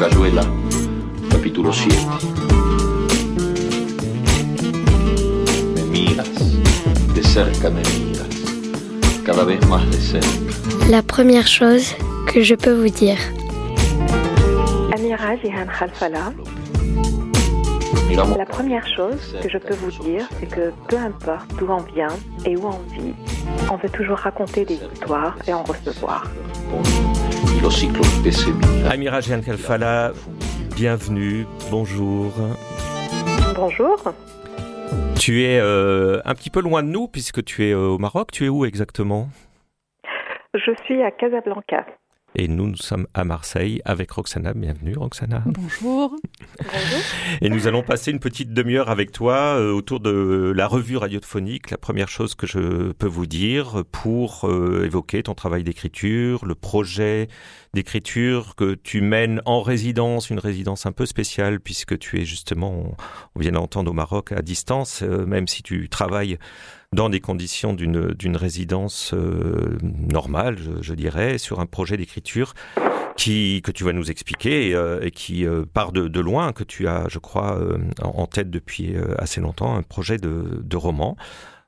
Rayuela, 0.00 0.42
capítulo 1.30 1.70
7. 1.74 1.94
Me 5.74 5.82
miras, 5.90 6.26
de 7.14 7.22
cerca 7.22 7.68
me 7.68 7.82
miras, 7.82 8.26
cada 9.26 9.44
vez 9.44 9.60
más 9.68 9.84
de 9.90 9.98
cerca. 9.98 10.28
La 10.88 11.02
première 11.02 11.46
chose 11.46 11.94
que 12.26 12.42
je 12.42 12.54
peux 12.54 12.72
vous 12.72 12.88
dire. 12.88 13.18
Amira 14.96 15.36
Jihan 15.36 15.66
Khalfala. 15.66 16.32
La 18.38 18.46
première 18.46 18.88
chose 18.88 19.36
que 19.42 19.50
je 19.50 19.58
peux 19.58 19.74
vous 19.74 19.92
dire, 20.02 20.26
c'est 20.40 20.48
que 20.48 20.72
peu 20.88 20.96
importe 20.96 21.46
d'où 21.58 21.68
on 21.68 21.82
vient 21.94 22.16
et 22.46 22.56
où 22.56 22.66
on 22.66 22.80
vit, 22.94 23.14
on 23.70 23.76
veut 23.76 23.90
toujours 23.90 24.16
raconter 24.16 24.64
des 24.64 24.80
histoires 24.94 25.36
et 25.46 25.52
en 25.52 25.62
recevoir. 25.62 26.24
Amira 28.90 29.20
Jihan 29.20 29.42
Khalfala, 29.42 30.12
bienvenue, 30.74 31.44
bonjour. 31.70 32.32
Bonjour. 33.54 33.98
Tu 35.18 35.42
es 35.42 35.60
euh, 35.60 36.22
un 36.24 36.34
petit 36.34 36.48
peu 36.48 36.62
loin 36.62 36.82
de 36.82 36.88
nous 36.88 37.06
puisque 37.06 37.44
tu 37.44 37.66
es 37.66 37.72
euh, 37.72 37.88
au 37.88 37.98
Maroc. 37.98 38.32
Tu 38.32 38.46
es 38.46 38.48
où 38.48 38.64
exactement? 38.64 39.28
Je 40.54 40.72
suis 40.86 41.02
à 41.02 41.10
Casablanca. 41.10 41.84
Et 42.36 42.46
nous, 42.46 42.68
nous 42.68 42.76
sommes 42.76 43.06
à 43.12 43.24
Marseille 43.24 43.82
avec 43.84 44.12
Roxana. 44.12 44.54
Bienvenue, 44.54 44.96
Roxana. 44.96 45.42
Bonjour. 45.46 46.14
Et 47.40 47.48
nous 47.48 47.66
allons 47.66 47.82
passer 47.82 48.12
une 48.12 48.20
petite 48.20 48.52
demi-heure 48.52 48.88
avec 48.88 49.10
toi 49.10 49.56
euh, 49.58 49.72
autour 49.72 49.98
de 49.98 50.52
la 50.54 50.68
revue 50.68 50.96
radiophonique. 50.96 51.70
La 51.70 51.76
première 51.76 52.08
chose 52.08 52.36
que 52.36 52.46
je 52.46 52.92
peux 52.92 53.08
vous 53.08 53.26
dire 53.26 53.82
pour 53.90 54.44
euh, 54.44 54.84
évoquer 54.84 55.24
ton 55.24 55.34
travail 55.34 55.64
d'écriture, 55.64 56.46
le 56.46 56.54
projet 56.54 57.28
d'écriture 57.74 58.54
que 58.54 58.74
tu 58.74 59.00
mènes 59.00 59.42
en 59.44 59.60
résidence, 59.60 60.30
une 60.30 60.38
résidence 60.38 60.86
un 60.86 60.92
peu 60.92 61.06
spéciale 61.06 61.60
puisque 61.60 61.98
tu 61.98 62.20
es 62.20 62.24
justement, 62.24 62.96
on 63.34 63.40
vient 63.40 63.52
d'entendre 63.52 63.90
au 63.90 63.94
Maroc 63.94 64.30
à 64.32 64.42
distance, 64.42 65.02
euh, 65.02 65.26
même 65.26 65.48
si 65.48 65.64
tu 65.64 65.88
travailles 65.88 66.38
dans 66.92 67.08
des 67.08 67.20
conditions 67.20 67.72
d'une 67.72 68.36
résidence 68.36 69.14
euh, 69.14 69.78
normale, 69.82 70.58
je, 70.80 70.94
dirais, 70.94 71.38
sur 71.38 71.60
un 71.60 71.66
projet 71.66 71.96
d'écriture 71.96 72.54
qui 73.16 73.62
que 73.62 73.70
tu 73.70 73.84
vas 73.84 73.92
nous 73.92 74.10
expliquer 74.10 74.74
euh, 74.74 74.98
et 75.00 75.12
qui 75.12 75.46
euh, 75.46 75.64
part 75.72 75.92
de, 75.92 76.08
de, 76.08 76.20
loin, 76.20 76.52
que 76.52 76.64
tu 76.64 76.88
as, 76.88 77.06
je 77.08 77.20
crois, 77.20 77.60
en 78.02 78.26
tête 78.26 78.50
depuis 78.50 78.96
assez 79.18 79.40
longtemps, 79.40 79.76
un 79.76 79.82
projet 79.82 80.16
de, 80.16 80.60
de 80.64 80.76
roman. 80.76 81.16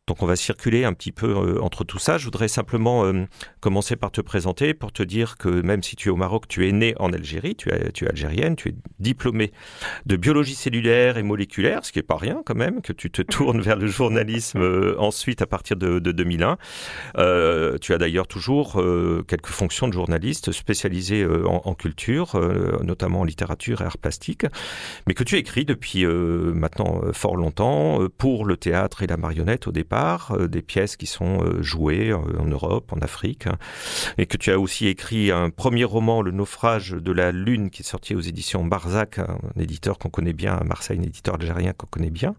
Donc 0.08 0.20
on 0.20 0.27
va 0.27 0.34
circuler 0.34 0.84
un 0.84 0.95
petit 0.95 1.12
peu 1.12 1.28
euh, 1.28 1.62
entre 1.62 1.84
tout 1.84 2.00
ça. 2.00 2.19
Je 2.19 2.25
voudrais 2.25 2.48
simplement 2.48 3.05
euh, 3.05 3.25
commencer 3.61 3.95
par 3.95 4.11
te 4.11 4.20
présenter 4.20 4.75
pour 4.75 4.91
te 4.91 5.05
dire 5.05 5.36
que 5.39 5.48
même 5.48 5.84
si 5.84 5.95
tu 5.95 6.08
es 6.08 6.11
au 6.11 6.17
Maroc, 6.17 6.48
tu 6.48 6.69
es 6.69 6.72
né 6.72 6.95
en 6.98 7.12
Algérie, 7.12 7.55
tu 7.55 7.69
es, 7.69 8.08
algérienne, 8.08 8.56
tu 8.56 8.70
es 8.70 8.75
diplômée 8.98 9.53
de 10.06 10.17
biologie 10.17 10.56
cellulaire 10.56 11.19
et 11.19 11.23
moléculaire, 11.23 11.84
ce 11.84 11.92
qui 11.92 12.00
est 12.00 12.03
pas 12.03 12.17
rien 12.17 12.42
quand 12.45 12.56
même, 12.56 12.83
que 12.83 12.92
tu 12.92 13.12
te 13.12 13.23
tournes 13.23 13.61
vers 13.61 13.77
le 13.77 13.86
journalisme 13.86 14.61
euh, 14.61 14.97
ensuite 14.98 15.41
à 15.41 15.47
partir 15.47 15.77
de, 15.77 16.00
de 16.00 16.11
2001. 16.11 16.58
Euh, 17.19 17.78
tu 17.78 17.95
as 17.95 17.98
d'ailleurs 17.98 18.27
toujours 18.27 18.83
quelques 19.28 19.47
fonctions 19.47 19.86
de 19.86 19.92
journaliste 19.92 20.50
spécialisée 20.50 21.25
en, 21.25 21.62
en, 21.64 21.75
culture, 21.75 22.41
notamment 22.83 23.20
en 23.20 23.25
littérature 23.25 23.83
et 23.83 23.84
art 23.84 23.98
plastique, 23.98 24.47
mais 25.06 25.14
que 25.14 25.23
tu 25.23 25.36
écris 25.36 25.64
depuis 25.64 26.05
maintenant 26.05 27.03
fort 27.12 27.36
longtemps 27.36 28.00
pour 28.19 28.45
le 28.45 28.56
théâtre 28.56 29.05
et 29.05 29.06
la 29.06 29.17
marionnette 29.17 29.69
au 29.69 29.73
départ 29.73 29.92
euh, 29.93 30.48
des 30.48 30.62
pièces 30.62 30.97
qui 30.97 31.07
sont 31.07 31.43
euh, 31.43 31.62
jouées 31.62 32.11
euh, 32.11 32.19
en 32.39 32.47
Europe, 32.47 32.93
en 32.93 33.01
Afrique, 33.01 33.47
hein, 33.47 33.57
et 34.19 34.27
que 34.27 34.37
tu 34.37 34.51
as 34.51 34.59
aussi 34.59 34.87
écrit 34.87 35.31
un 35.31 35.51
premier 35.51 35.85
roman, 35.85 36.23
Le 36.23 36.31
naufrage 36.31 36.91
de 36.91 37.12
la 37.12 37.33
lune, 37.33 37.71
qui 37.71 37.83
est 37.83 37.87
sorti 37.87 38.15
aux 38.15 38.20
éditions 38.20 38.64
Barzac, 38.64 39.19
un 39.19 39.61
éditeur 39.61 39.98
qu'on 39.98 40.08
connaît 40.08 40.33
bien 40.33 40.55
à 40.55 40.64
Marseille, 40.64 40.98
un 40.98 41.05
éditeur 41.05 41.35
algérien 41.35 41.73
qu'on 41.73 41.86
connaît 41.86 42.11
bien, 42.11 42.35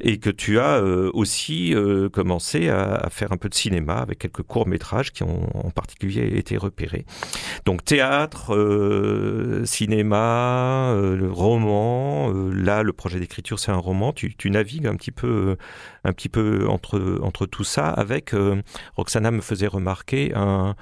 et 0.00 0.18
que 0.18 0.30
tu 0.30 0.58
as 0.58 0.80
aussi 1.12 1.74
commencé 2.12 2.68
à, 2.68 3.08
faire 3.10 3.32
un 3.32 3.36
peu 3.36 3.48
de 3.48 3.54
cinéma 3.54 3.96
avec 3.96 4.18
quelques 4.18 4.42
courts 4.42 4.66
métrages 4.66 5.12
qui 5.12 5.22
ont 5.22 5.48
en 5.54 5.70
particulier 5.70 6.36
été 6.36 6.56
repérés. 6.56 7.04
Donc 7.64 7.84
théâtre, 7.84 8.54
cinéma, 9.64 10.94
roman. 11.30 12.32
Là, 12.52 12.82
le 12.82 12.92
projet 12.92 13.20
d'écriture, 13.20 13.58
c'est 13.58 13.72
un 13.72 13.76
roman. 13.76 14.12
Tu, 14.12 14.34
tu, 14.34 14.50
navigues 14.50 14.86
un 14.86 14.96
petit 14.96 15.12
peu, 15.12 15.56
un 16.04 16.12
petit 16.12 16.28
peu 16.28 16.67
entre 16.68 17.18
entre 17.22 17.46
tout 17.46 17.64
ça. 17.64 17.88
Avec 17.88 18.34
Roxana 18.96 19.30
me 19.30 19.40
faisait 19.40 19.66
remarquer 19.66 20.32
un, 20.34 20.74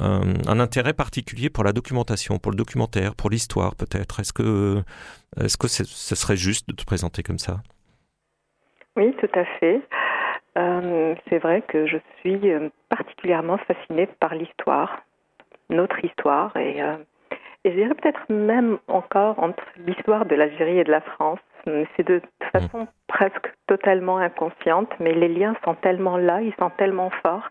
un, 0.00 0.34
un, 0.46 0.60
intérêt 0.60 0.92
particulier 0.92 1.50
pour 1.50 1.64
la 1.64 1.72
documentation, 1.72 2.38
pour 2.38 2.52
le 2.52 2.56
documentaire, 2.56 3.14
pour 3.14 3.30
l'histoire, 3.30 3.74
peut-être. 3.74 4.20
Est-ce 4.20 4.32
que 4.32 4.82
est-ce 5.40 5.56
que 5.56 5.68
ce 5.68 6.14
serait 6.14 6.36
juste 6.36 6.68
de 6.68 6.74
te 6.74 6.84
présenter 6.84 7.22
comme 7.22 7.38
ça? 7.38 7.62
Oui, 8.96 9.14
tout 9.18 9.38
à 9.38 9.44
fait. 9.58 9.80
Euh, 10.58 11.14
c'est 11.28 11.38
vrai 11.38 11.62
que 11.62 11.86
je 11.86 11.96
suis 12.20 12.40
particulièrement 12.90 13.58
fascinée 13.58 14.06
par 14.20 14.34
l'histoire, 14.34 15.02
notre 15.70 16.04
histoire 16.04 16.54
et, 16.56 16.82
euh, 16.82 16.96
et 17.64 17.70
je 17.70 17.76
dirais 17.76 17.94
peut-être 17.94 18.20
même 18.28 18.78
encore 18.88 19.38
entre 19.38 19.62
l'histoire 19.86 20.26
de 20.26 20.34
l'Algérie 20.34 20.78
et 20.78 20.84
de 20.84 20.90
la 20.90 21.00
France. 21.00 21.38
C'est 21.64 22.06
de 22.06 22.20
façon 22.52 22.88
presque 23.12 23.52
totalement 23.66 24.16
inconsciente, 24.16 24.88
mais 24.98 25.12
les 25.12 25.28
liens 25.28 25.54
sont 25.64 25.74
tellement 25.74 26.16
là, 26.16 26.40
ils 26.40 26.54
sont 26.58 26.70
tellement 26.70 27.10
forts 27.22 27.50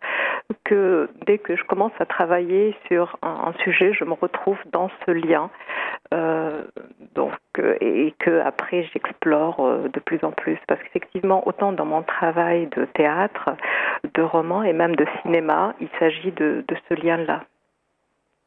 que 0.65 1.09
dès 1.27 1.37
que 1.37 1.55
je 1.55 1.63
commence 1.65 1.91
à 1.99 2.05
travailler 2.05 2.75
sur 2.87 3.17
un, 3.21 3.53
sujet, 3.63 3.93
je 3.93 4.03
me 4.03 4.13
retrouve 4.13 4.57
dans 4.71 4.89
ce 5.05 5.11
lien. 5.11 5.49
Euh, 6.13 6.63
donc, 7.13 7.33
et 7.79 8.13
que 8.19 8.41
après 8.41 8.89
j'explore 8.91 9.59
euh, 9.59 9.87
de 9.87 9.99
plus 9.99 10.19
en 10.23 10.31
plus 10.31 10.57
parce 10.67 10.81
qu'effectivement, 10.81 11.47
autant 11.47 11.71
dans 11.73 11.85
mon 11.85 12.01
travail 12.01 12.67
de 12.75 12.85
théâtre, 12.85 13.55
de 14.15 14.21
roman 14.21 14.63
et 14.63 14.73
même 14.73 14.95
de 14.95 15.05
cinéma, 15.21 15.75
il 15.79 15.89
s'agit 15.99 16.31
de, 16.31 16.65
ce 16.89 16.93
lien-là 16.95 17.43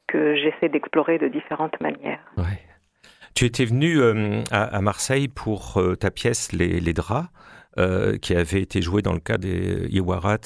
que 0.08 0.34
j'essaie 0.34 0.68
d'explorer 0.68 1.18
de 1.18 1.28
différentes 1.28 1.80
manières. 1.80 2.20
Tu 3.34 3.46
étais 3.46 3.64
venu 3.64 4.00
euh, 4.00 4.42
à, 4.52 4.80
Marseille 4.80 5.26
pour 5.26 5.78
euh, 5.78 5.96
ta 5.96 6.12
pièce 6.12 6.52
Les, 6.52 6.92
Draps, 6.92 7.28
euh, 7.78 8.16
qui 8.16 8.32
avait 8.32 8.62
été 8.62 8.80
jouée 8.80 9.02
dans 9.02 9.12
le 9.12 9.18
cadre 9.18 9.40
des 9.40 9.88
Iwarat, 9.90 10.38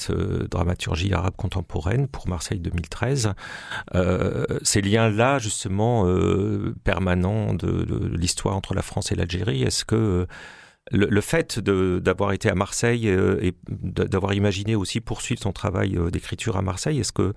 dramaturgie 0.49 1.13
arabe 1.13 1.35
contemporaine, 1.37 2.07
pour 2.07 2.27
Marseille 2.27 2.59
2013. 2.59 3.33
Euh, 3.93 4.45
ces 4.63 4.81
liens-là, 4.81 5.37
justement, 5.37 6.05
permanents 6.83 7.53
de 7.53 7.85
l'histoire 8.17 8.55
entre 8.55 8.73
la 8.73 8.81
France 8.81 9.11
et 9.11 9.15
l'Algérie, 9.15 9.61
est-ce 9.61 9.85
que 9.85 10.25
le, 10.91 11.07
le, 11.07 11.21
fait 11.21 11.59
d'avoir 11.59 12.31
été 12.31 12.49
à 12.49 12.55
Marseille 12.55 13.09
euh, 13.09 13.39
et 13.41 13.53
d'avoir 13.67 14.33
imaginé 14.33 14.75
aussi 14.75 15.01
poursuivre 15.01 15.41
son 15.41 15.51
travail 15.51 15.97
euh, 15.97 16.09
d'écriture 16.09 16.57
à 16.57 16.61
Marseille, 16.61 16.99
est-ce 16.99 17.11
que 17.11 17.33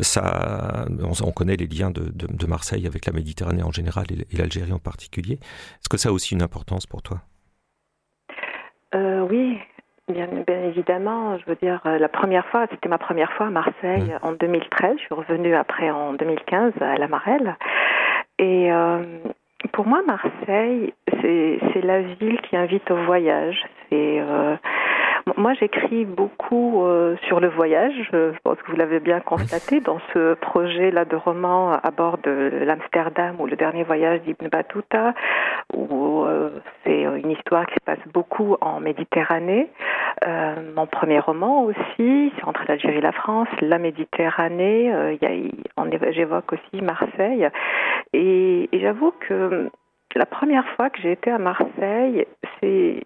ça, 0.00 0.86
on, 1.00 1.12
on, 1.26 1.32
connaît 1.32 1.56
les 1.56 1.66
liens 1.66 1.90
de, 1.90 2.04
de, 2.04 2.26
de, 2.26 2.46
Marseille 2.46 2.86
avec 2.86 3.06
la 3.06 3.12
Méditerranée 3.12 3.62
en 3.62 3.72
général 3.72 4.06
et, 4.10 4.26
et 4.34 4.36
l'Algérie 4.36 4.72
en 4.72 4.78
particulier, 4.78 5.34
est-ce 5.34 5.88
que 5.88 5.96
ça 5.96 6.10
a 6.10 6.12
aussi 6.12 6.34
une 6.34 6.42
importance 6.42 6.86
pour 6.86 7.02
toi? 7.02 7.18
Euh, 8.94 9.20
Oui, 9.20 9.58
Bien, 10.08 10.26
bien, 10.26 10.64
évidemment, 10.64 11.38
je 11.38 11.46
veux 11.46 11.54
dire, 11.54 11.80
la 11.84 12.08
première 12.08 12.44
fois, 12.48 12.66
c'était 12.70 12.88
ma 12.88 12.98
première 12.98 13.32
fois 13.34 13.46
à 13.46 13.50
Marseille 13.50 14.12
mmh. 14.20 14.26
en 14.26 14.32
2013. 14.32 14.96
Je 14.98 15.04
suis 15.04 15.14
revenue 15.14 15.54
après 15.54 15.90
en 15.90 16.12
2015 16.14 16.72
à 16.80 16.96
La 16.96 17.06
Marelle. 17.06 17.56
Et 18.38 18.72
euh, 18.72 19.02
pour 19.72 19.86
moi, 19.86 20.02
Marseille, 20.06 20.92
c'est 21.20 21.82
la 21.82 22.02
ville 22.02 22.40
qui 22.42 22.56
invite 22.56 22.90
au 22.90 22.96
voyage. 23.04 23.62
C'est 23.88 24.20
euh, 24.20 24.56
moi, 25.36 25.54
j'écris 25.54 26.04
beaucoup 26.04 26.84
euh, 26.84 27.16
sur 27.26 27.40
le 27.40 27.48
voyage. 27.48 27.94
Je 28.12 28.32
pense 28.42 28.60
que 28.62 28.70
vous 28.70 28.76
l'avez 28.76 29.00
bien 29.00 29.20
constaté 29.20 29.80
dans 29.80 29.98
ce 30.12 30.34
projet-là 30.34 31.04
de 31.04 31.16
roman 31.16 31.72
à 31.72 31.90
bord 31.90 32.18
de 32.18 32.50
l'Amsterdam 32.64 33.36
ou 33.40 33.46
le 33.46 33.56
dernier 33.56 33.84
voyage 33.84 34.20
d'Ibn 34.22 34.48
Battuta, 34.48 35.14
où 35.74 36.24
euh, 36.24 36.50
c'est 36.84 37.02
une 37.02 37.30
histoire 37.30 37.66
qui 37.66 37.74
se 37.74 37.84
passe 37.84 38.12
beaucoup 38.12 38.56
en 38.60 38.80
Méditerranée. 38.80 39.68
Euh, 40.26 40.54
mon 40.74 40.86
premier 40.86 41.20
roman 41.20 41.62
aussi, 41.64 42.32
c'est 42.36 42.44
entre 42.44 42.64
l'Algérie 42.68 42.98
et 42.98 43.00
la 43.00 43.12
France, 43.12 43.48
la 43.60 43.78
Méditerranée. 43.78 44.92
Euh, 44.92 45.16
J'évoque 46.10 46.52
aussi 46.52 46.82
Marseille. 46.82 47.48
Et, 48.12 48.68
et 48.72 48.80
j'avoue 48.80 49.12
que 49.20 49.70
la 50.14 50.26
première 50.26 50.66
fois 50.76 50.90
que 50.90 51.00
j'ai 51.00 51.12
été 51.12 51.30
à 51.30 51.38
Marseille, 51.38 52.26
c'est 52.60 53.04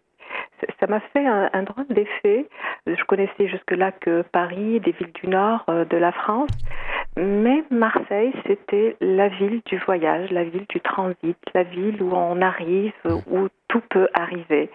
ça 0.81 0.87
m'a 0.87 1.01
fait 1.01 1.27
un, 1.27 1.63
drôle 1.63 1.87
d'effet. 1.89 2.47
Je 2.87 3.05
connaissais 3.05 3.49
jusque-là 3.49 3.93
que 3.93 4.23
Paris, 4.33 4.81
des 4.81 4.93
villes 4.93 5.13
du 5.13 5.29
nord 5.29 5.65
euh, 5.69 5.85
de 5.85 5.97
la 5.97 6.13
France, 6.13 6.51
mais 7.17 7.65
Marseille, 7.71 8.33
c'était 8.47 8.97
la 9.01 9.29
ville 9.29 9.63
du 9.67 9.79
voyage, 9.79 10.31
la 10.31 10.45
ville 10.45 10.67
du 10.69 10.81
transit, 10.81 11.37
la 11.55 11.63
ville 11.63 12.03
où 12.03 12.13
on 12.15 12.41
arrive, 12.43 12.93
où 13.05 13.49
tout 13.69 13.83
peut 13.91 14.09
arriver. 14.15 14.71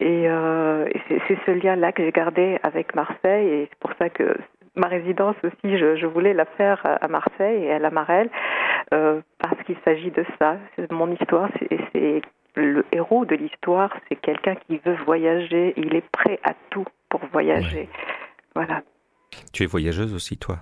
Et 0.00 0.28
euh, 0.28 0.88
c'est 1.08 1.38
ce 1.46 1.50
lien-là 1.50 1.92
que 1.92 2.02
j'ai 2.04 2.12
gardé 2.12 2.58
avec 2.62 2.94
Marseille, 2.94 3.48
et 3.48 3.68
c'est 3.68 3.78
pour 3.78 3.92
ça 3.98 4.08
que 4.08 4.36
ma 4.76 4.86
résidence 4.86 5.36
aussi, 5.42 5.76
je, 5.76 6.06
voulais 6.06 6.34
la 6.34 6.44
faire 6.44 6.80
à 6.84 7.08
Marseille 7.08 7.64
et 7.64 7.72
à 7.72 7.78
la 7.78 7.90
Marelle 7.90 8.30
parce 8.90 9.62
qu'il 9.66 9.76
s'agit 9.84 10.10
de 10.10 10.24
ça. 10.38 10.56
Mon 10.90 11.10
histoire, 11.12 11.48
c'est 11.92 12.22
le 12.54 12.84
héros 12.92 13.24
de 13.24 13.34
l'histoire, 13.34 13.90
c'est 14.08 14.16
quelqu'un 14.16 14.54
qui 14.66 14.78
veut 14.84 14.96
voyager. 15.04 15.74
Il 15.76 15.94
est 15.94 16.08
prêt 16.10 16.38
à 16.44 16.54
tout 16.70 16.84
pour 17.08 17.20
voyager. 17.32 17.88
Voilà. 18.54 18.82
Tu 19.52 19.62
es 19.62 19.66
voyageuse 19.66 20.14
aussi, 20.14 20.36
toi? 20.36 20.58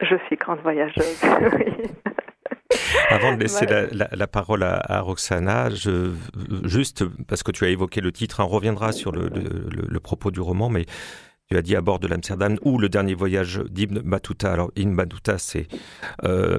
Je 0.00 0.16
suis 0.26 0.36
grande 0.36 0.60
voyageuse. 0.60 1.22
Avant 3.10 3.34
de 3.34 3.40
laisser 3.40 3.66
la, 3.66 4.26
parole 4.26 4.62
à, 4.62 5.00
Roxana, 5.00 5.70
je, 5.70 6.12
juste 6.64 7.04
parce 7.26 7.42
que 7.42 7.50
tu 7.50 7.64
as 7.64 7.68
évoqué 7.68 8.00
le 8.00 8.12
titre, 8.12 8.40
on 8.40 8.46
reviendra 8.46 8.92
sur 8.92 9.12
le 9.12 10.00
propos 10.00 10.30
du 10.30 10.40
roman, 10.40 10.68
mais 10.68 10.84
tu 11.48 11.56
as 11.56 11.62
dit 11.62 11.76
à 11.76 11.80
bord 11.80 11.98
de 11.98 12.06
l'Amsterdam 12.06 12.58
ou 12.62 12.78
le 12.78 12.90
dernier 12.90 13.14
voyage 13.14 13.62
d'Ibn 13.70 14.00
Battuta. 14.00 14.52
Alors 14.52 14.70
Ibn 14.76 14.94
Battuta, 14.94 15.38
c'est 15.38 15.66
euh, 16.24 16.58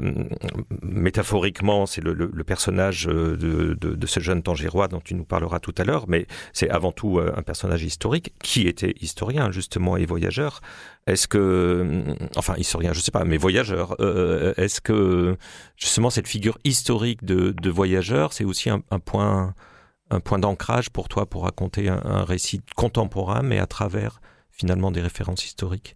métaphoriquement, 0.82 1.86
c'est 1.86 2.02
le, 2.02 2.44
personnage 2.44 3.08
euh, 3.08 3.38
de, 3.38 4.08
ce 4.08 4.20
jeune 4.20 4.42
Tangérois 4.42 4.88
dont 4.88 5.00
tu 5.00 5.14
nous 5.14 5.26
parleras 5.26 5.60
tout 5.60 5.76
à 5.78 5.84
l'heure, 5.84 6.06
mais 6.08 6.26
c'est 6.54 6.70
avant 6.70 6.92
tout 6.92 7.20
euh, 7.20 7.32
un 7.38 7.44
personnage 7.44 7.84
historique 7.84 8.34
qui 8.42 8.68
était 8.68 8.96
historien 9.00 9.52
justement 9.52 9.96
et 9.96 10.06
voyageur. 10.08 10.62
Est-ce 11.06 11.28
que, 11.28 12.04
enfin 12.36 12.56
historien, 12.58 12.94
je 12.94 13.00
sais 13.00 13.12
pas, 13.12 13.26
mais 13.26 13.38
voyageur. 13.38 13.96
Est-ce 14.58 14.82
que 14.82 15.38
justement 15.76 16.10
cette 16.10 16.28
figure 16.28 16.58
historique 16.64 17.24
de, 17.24 17.70
voyageur, 17.70 18.34
c'est 18.34 18.44
aussi 18.44 18.70
un, 18.70 18.82
point 19.00 19.54
un 20.12 20.20
point 20.20 20.40
d'ancrage 20.40 20.90
pour 20.90 21.08
toi 21.08 21.26
pour 21.26 21.44
raconter 21.44 21.90
un, 21.90 22.02
un 22.04 22.24
récit 22.24 22.62
contemporain, 22.76 23.42
mais 23.42 23.60
à 23.60 23.66
travers 23.66 24.20
finalement 24.60 24.92
des 24.92 25.02
références 25.02 25.46
historiques 25.46 25.96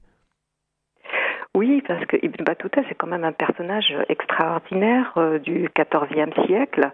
oui, 1.56 1.83
parce 1.88 2.04
que 2.06 2.18
Ibn 2.19 2.44
Battuta, 2.44 2.81
c'est 2.89 2.95
quand 2.95 3.06
même 3.06 3.24
un 3.24 3.31
personnage 3.31 3.94
extraordinaire 4.10 5.13
euh, 5.18 5.38
du 5.38 5.69
XIVe 5.77 6.45
siècle. 6.48 6.89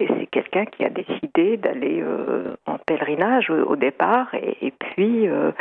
Et 0.00 0.08
c'est 0.08 0.26
quelqu'un 0.26 0.64
qui 0.64 0.84
a 0.84 0.90
décidé 0.90 1.56
d'aller 1.56 2.02
euh, 2.02 2.56
en 2.66 2.78
pèlerinage 2.78 3.50
au, 3.50 3.76
départ. 3.76 4.34
Et, 4.34 4.72
puis, 4.72 5.28
euh, 5.28 5.52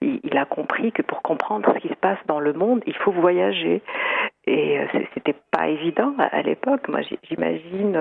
il, 0.00 0.38
a 0.38 0.44
compris 0.44 0.92
que 0.92 1.02
pour 1.02 1.22
comprendre 1.22 1.72
ce 1.74 1.80
qui 1.80 1.88
se 1.88 1.94
passe 1.94 2.18
dans 2.28 2.38
le 2.38 2.52
monde, 2.52 2.84
il 2.86 2.94
faut 2.94 3.10
voyager. 3.10 3.82
Et 4.46 4.78
c'était 5.14 5.34
pas 5.50 5.66
évident 5.66 6.14
à 6.18 6.42
l'époque. 6.42 6.88
Moi, 6.88 7.00
j'imagine 7.28 7.98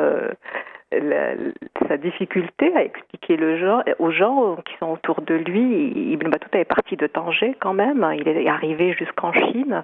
sa 1.88 1.98
difficulté 1.98 2.76
à 2.76 2.84
expliquer 2.84 3.38
le 3.38 3.58
genre 3.58 3.84
aux 4.00 4.12
gens 4.12 4.58
qui 4.66 4.76
sont 4.78 4.92
autour 4.92 5.22
de 5.22 5.36
lui. 5.36 6.12
Ibn 6.14 6.30
Battuta 6.30 6.60
est 6.60 6.66
parti 6.66 6.96
de 6.96 7.08
Tanger 7.08 7.56
quand 7.60 7.74
même, 7.74 8.06
il 8.18 8.28
est 8.28 8.48
arrivé 8.48 8.94
jusqu'en 8.94 9.34
Chine. 9.34 9.84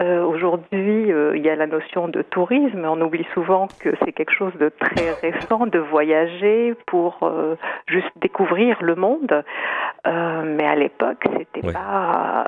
Euh, 0.00 0.24
Aujourd'hui, 0.24 1.12
euh, 1.12 1.36
il 1.36 1.44
y 1.44 1.48
a 1.48 1.56
la 1.56 1.66
notion 1.66 2.08
de 2.08 2.22
tourisme, 2.22 2.84
on 2.84 3.00
oublie 3.00 3.26
souvent 3.34 3.68
que 3.80 3.90
c'est 4.04 4.12
quelque 4.12 4.32
chose 4.32 4.52
de 4.58 4.68
très 4.68 5.12
récent, 5.22 5.66
de 5.66 5.78
voyager 5.78 6.74
pour 6.86 7.18
euh, 7.22 7.56
juste 7.86 8.10
découvrir 8.16 8.82
le 8.82 8.94
monde. 8.94 9.44
Euh, 10.06 10.42
mais 10.44 10.66
à 10.66 10.74
l'époque, 10.74 11.24
c'était 11.36 11.72
pas 11.72 12.46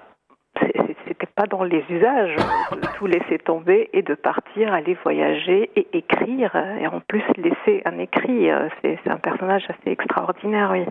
pas 1.37 1.47
dans 1.47 1.63
les 1.63 1.85
usages 1.91 2.35
de 2.73 2.97
tout 2.97 3.07
laisser 3.07 3.39
tomber 3.39 3.91
et 3.93 4.03
de 4.03 4.15
partir, 4.15 4.73
aller 4.73 4.97
voyager 5.05 5.71
et 5.77 5.87
écrire. 5.93 6.57
Et 6.81 6.87
en 6.87 7.01
plus, 7.01 7.23
laisser 7.37 7.83
un 7.85 7.99
écrit, 7.99 8.49
c'est 8.83 8.99
un 9.07 9.19
personnage 9.19 9.65
assez 9.69 9.93
extraordinaire, 9.93 10.71
oui. 10.73 10.85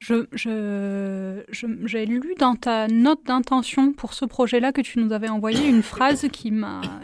Je, 0.00 0.26
je, 0.32 1.42
j'ai 1.86 2.06
lu 2.06 2.34
dans 2.38 2.54
ta 2.54 2.88
note 2.88 3.22
d'intention 3.24 3.92
pour 3.92 4.14
ce 4.14 4.24
projet-là 4.24 4.72
que 4.72 4.80
tu 4.80 4.98
nous 4.98 5.12
avais 5.12 5.28
envoyé 5.28 5.68
une 5.68 5.82
phrase 5.82 6.26
qui, 6.28 6.54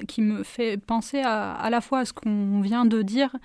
qui 0.09 0.23
me 0.23 0.43
fait 0.45 0.83
penser 0.83 1.21
à, 1.23 1.53
à 1.53 1.69
la 1.69 1.83
fois 1.83 2.01
à 2.01 2.05
ce 2.07 2.15
qu'on 2.15 2.63
vient 2.63 2.87
de 2.87 3.03
dire 3.03 3.37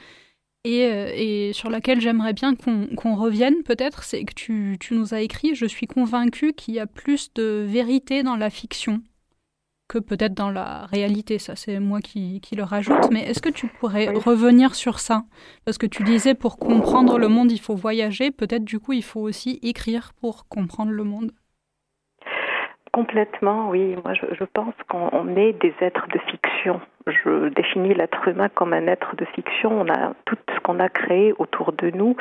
euh, 0.68 1.12
et, 1.16 1.54
sur 1.54 1.70
laquelle 1.70 2.02
j'aimerais 2.02 2.34
bien 2.34 2.56
qu'on 2.56 3.16
revienne 3.16 3.64
peut-être, 3.64 4.04
c'est 4.04 4.24
que 4.24 4.34
tu, 4.34 4.78
nous 4.92 5.14
as 5.14 5.22
écrit 5.22 5.56
Je 5.56 5.66
suis 5.66 5.88
convaincu 5.88 6.54
qu'il 6.54 6.76
y 6.76 6.80
a 6.80 6.88
plus 6.88 7.34
de 7.34 7.66
vérité 7.68 8.24
dans 8.24 8.36
la 8.36 8.50
fiction 8.50 9.02
que 9.88 9.98
peut-être 9.98 10.34
dans 10.34 10.52
la 10.52 10.86
réalité. 10.86 11.38
Ça, 11.38 11.58
c'est 11.58 11.80
moi 11.80 12.00
qui, 12.00 12.42
le 12.56 12.64
rajoute. 12.64 13.12
Mais 13.12 13.24
est-ce 13.24 13.42
que 13.42 13.50
tu 13.50 13.68
pourrais 13.68 14.08
revenir 14.08 14.74
sur 14.74 15.00
ça? 15.00 15.26
Parce 15.66 15.78
que 15.78 15.86
tu 15.86 16.04
disais 16.04 16.34
pour 16.34 16.58
comprendre 16.58 17.18
le 17.18 17.28
monde, 17.28 17.52
il 17.52 17.60
faut 17.60 17.76
voyager. 17.76 18.32
Peut-être 18.32 18.64
du 18.64 18.80
coup, 18.80 18.94
il 18.94 19.04
faut 19.04 19.20
aussi 19.20 19.60
écrire 19.64 20.14
pour 20.14 20.48
comprendre 20.48 20.92
le 20.92 21.04
monde. 21.04 21.34
Complètement, 22.92 23.70
oui. 23.70 23.96
Moi, 24.04 24.14
je, 24.14 24.44
pense 24.44 24.74
qu'on 24.90 25.36
est 25.38 25.54
des 25.54 25.74
êtres 25.80 26.08
de 26.10 26.20
fiction. 26.30 26.82
Je 27.08 27.48
définis 27.48 27.94
l'être 27.94 28.28
humain 28.28 28.50
comme 28.50 28.74
un 28.74 28.86
être 28.88 29.16
de 29.16 29.24
fiction. 29.24 29.72
On 29.72 29.88
a 29.88 30.14
tout 30.26 30.36
ce 30.54 30.60
qu'on 30.60 30.78
a 30.80 30.90
créé 30.90 31.34
autour 31.40 31.72
de 31.72 31.90
nous. 31.90 32.18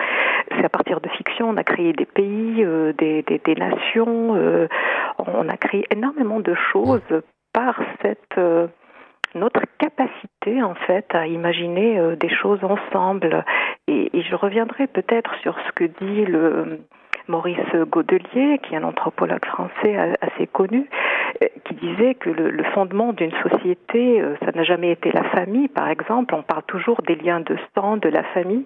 C'est 0.48 0.64
à 0.64 0.68
partir 0.68 1.00
de 1.00 1.08
fiction. 1.08 1.48
On 1.48 1.56
a 1.56 1.64
créé 1.64 1.92
des 1.92 2.06
pays, 2.06 2.62
euh, 2.62 2.92
des, 2.92 3.54
nations. 3.56 4.36
Euh, 4.36 4.68
on 5.18 5.48
a 5.48 5.56
créé 5.56 5.84
énormément 5.90 6.38
de 6.38 6.54
choses 6.72 7.22
par 7.52 7.80
cette 8.00 8.38
euh, 8.38 8.68
notre 9.34 9.62
capacité 9.78 10.62
en 10.62 10.74
fait 10.74 11.06
à 11.14 11.26
imaginer 11.26 12.16
des 12.16 12.30
choses 12.30 12.62
ensemble. 12.62 13.44
Et, 13.88 14.16
et 14.16 14.22
je 14.22 14.36
reviendrai 14.36 14.86
peut-être 14.86 15.34
sur 15.42 15.56
ce 15.66 15.72
que 15.72 15.84
dit 15.84 16.24
le 16.26 16.80
Maurice 17.30 17.74
Godelier, 17.88 18.58
qui 18.58 18.74
est 18.74 18.78
un 18.78 18.82
anthropologue 18.82 19.44
français 19.46 19.96
assez 20.20 20.48
connu, 20.48 20.88
euh, 21.42 21.46
qui 21.64 21.74
disait 21.74 22.14
que 22.14 22.28
le, 22.28 22.62
fondement 22.74 23.12
d'une 23.12 23.32
société, 23.42 24.20
euh, 24.20 24.34
ça 24.44 24.50
n'a 24.52 24.64
jamais 24.64 24.90
été 24.90 25.12
la 25.12 25.22
famille, 25.24 25.68
par 25.68 25.88
exemple. 25.88 26.34
On 26.34 26.42
parle 26.42 26.64
toujours 26.64 27.00
des 27.02 27.14
liens 27.14 27.40
de 27.40 27.56
sang, 27.74 27.96
de 27.96 28.08
la 28.08 28.24
famille. 28.34 28.64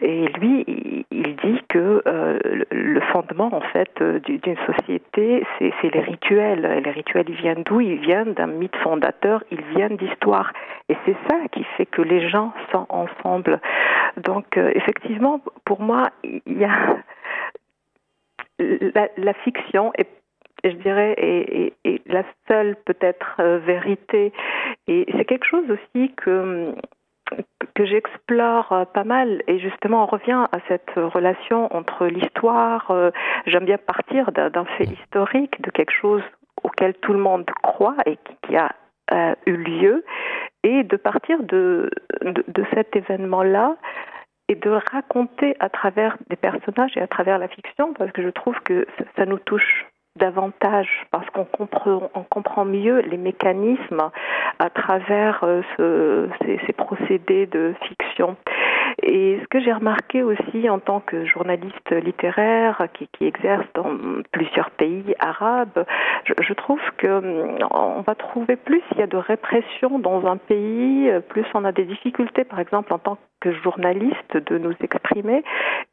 Et 0.00 0.26
lui, 0.40 1.04
il 1.10 1.36
dit 1.36 1.60
que 1.68 2.02
euh, 2.06 2.38
le 2.70 3.00
fondement, 3.12 3.50
en 3.52 3.60
fait, 3.60 4.02
d'une 4.02 4.56
société, 4.66 5.44
c'est 5.58 5.94
les 5.94 6.00
rituels. 6.00 6.82
Les 6.84 6.90
rituels, 6.90 7.26
ils 7.28 7.36
viennent 7.36 7.62
d'où? 7.64 7.80
Ils 7.80 8.00
viennent 8.00 8.32
d'un 8.34 8.46
mythe 8.46 8.76
fondateur, 8.76 9.44
ils 9.50 9.62
viennent 9.74 9.96
d'histoire. 9.96 10.52
Et 10.88 10.96
c'est 11.04 11.16
ça 11.28 11.36
qui 11.52 11.64
fait 11.76 11.86
que 11.86 12.02
les 12.02 12.28
gens 12.28 12.52
sont 12.72 12.86
ensemble. 12.88 13.60
Donc, 14.16 14.56
effectivement, 14.56 15.40
pour 15.64 15.80
moi, 15.80 16.04
il 16.24 16.58
y 16.58 16.64
a 16.64 16.96
la, 18.58 19.34
fiction 19.44 19.92
est 19.96 20.08
je 20.64 20.76
dirais, 20.76 21.72
la 22.06 22.24
seule 22.48 22.76
peut-être 22.84 23.36
euh, 23.40 23.58
vérité. 23.58 24.32
Et 24.88 25.06
c'est 25.16 25.24
quelque 25.24 25.46
chose 25.46 25.70
aussi 25.70 26.12
que 26.16 26.74
que 27.74 27.84
j'explore 27.84 28.72
euh, 28.72 28.84
pas 28.84 29.02
mal 29.02 29.42
et 29.48 29.58
justement 29.58 30.04
on 30.04 30.06
revient 30.06 30.46
à 30.52 30.58
cette 30.68 30.92
relation 30.94 31.74
entre 31.74 32.06
l'histoire, 32.06 32.88
euh, 32.92 33.10
j'aime 33.46 33.64
bien 33.64 33.78
partir 33.78 34.30
d'un 34.30 34.64
fait 34.78 34.84
historique, 34.84 35.60
de 35.60 35.70
quelque 35.72 35.92
chose 35.92 36.22
auquel 36.62 36.94
tout 36.94 37.12
le 37.12 37.18
monde 37.18 37.44
croit 37.62 37.96
et 38.06 38.16
qui, 38.42 38.56
a 38.56 38.70
eu 39.46 39.56
lieu, 39.56 40.04
et 40.64 40.82
de 40.82 40.96
partir 40.96 41.42
de, 41.42 41.90
de 42.22 42.64
cet 42.74 42.96
événement-là 42.96 43.76
et 44.48 44.54
de 44.54 44.70
raconter 44.92 45.56
à 45.60 45.68
travers 45.68 46.16
des 46.30 46.36
personnages 46.36 46.96
et 46.96 47.00
à 47.00 47.06
travers 47.06 47.38
la 47.38 47.48
fiction, 47.48 47.94
parce 47.94 48.12
que 48.12 48.22
je 48.22 48.28
trouve 48.28 48.58
que 48.60 48.86
ça 49.16 49.26
nous 49.26 49.38
touche 49.38 49.86
davantage 50.16 50.88
parce 51.10 51.28
qu'on 51.30 51.44
comprend, 51.44 52.64
mieux 52.64 53.00
les 53.00 53.16
mécanismes 53.16 54.10
à 54.58 54.70
travers 54.70 55.44
euh, 55.44 55.60
ce, 55.76 56.28
ces, 56.66 56.72
procédés 56.72 57.46
de 57.46 57.74
fiction. 57.86 58.36
Et 59.02 59.38
ce 59.42 59.46
que 59.48 59.60
j'ai 59.60 59.72
remarqué 59.72 60.22
aussi 60.22 60.70
en 60.70 60.78
tant 60.78 61.00
que 61.00 61.26
journaliste 61.26 61.90
littéraire 61.90 62.88
qui, 62.94 63.08
exerce 63.20 63.66
dans 63.74 63.94
plusieurs 64.32 64.70
pays 64.70 65.14
arabes, 65.18 65.84
je, 66.24 66.32
je 66.40 66.52
trouve 66.54 66.80
que 66.96 67.06
hum, 67.08 67.58
on 67.70 68.00
va 68.00 68.14
trouver 68.14 68.56
plus 68.56 68.82
il 68.92 68.98
y 68.98 69.02
a 69.02 69.06
de 69.06 69.16
répression 69.18 69.98
dans 69.98 70.26
un 70.26 70.38
pays, 70.38 71.10
plus 71.28 71.44
on 71.54 71.64
a 71.64 71.72
des 71.72 71.84
difficultés, 71.84 72.44
par 72.44 72.60
exemple 72.60 72.92
en 72.92 72.98
tant 72.98 73.18
que 73.46 73.52
journaliste, 73.62 74.36
de 74.36 74.58
nous 74.58 74.74
exprimer, 74.80 75.44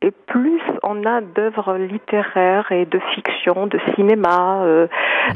et 0.01 0.11
plus 0.11 0.61
on 0.81 1.05
a 1.05 1.21
d'œuvres 1.21 1.75
littéraires 1.77 2.71
et 2.71 2.85
de 2.85 2.99
fiction, 3.13 3.67
de 3.67 3.79
cinéma. 3.93 4.63
Euh, 4.63 4.87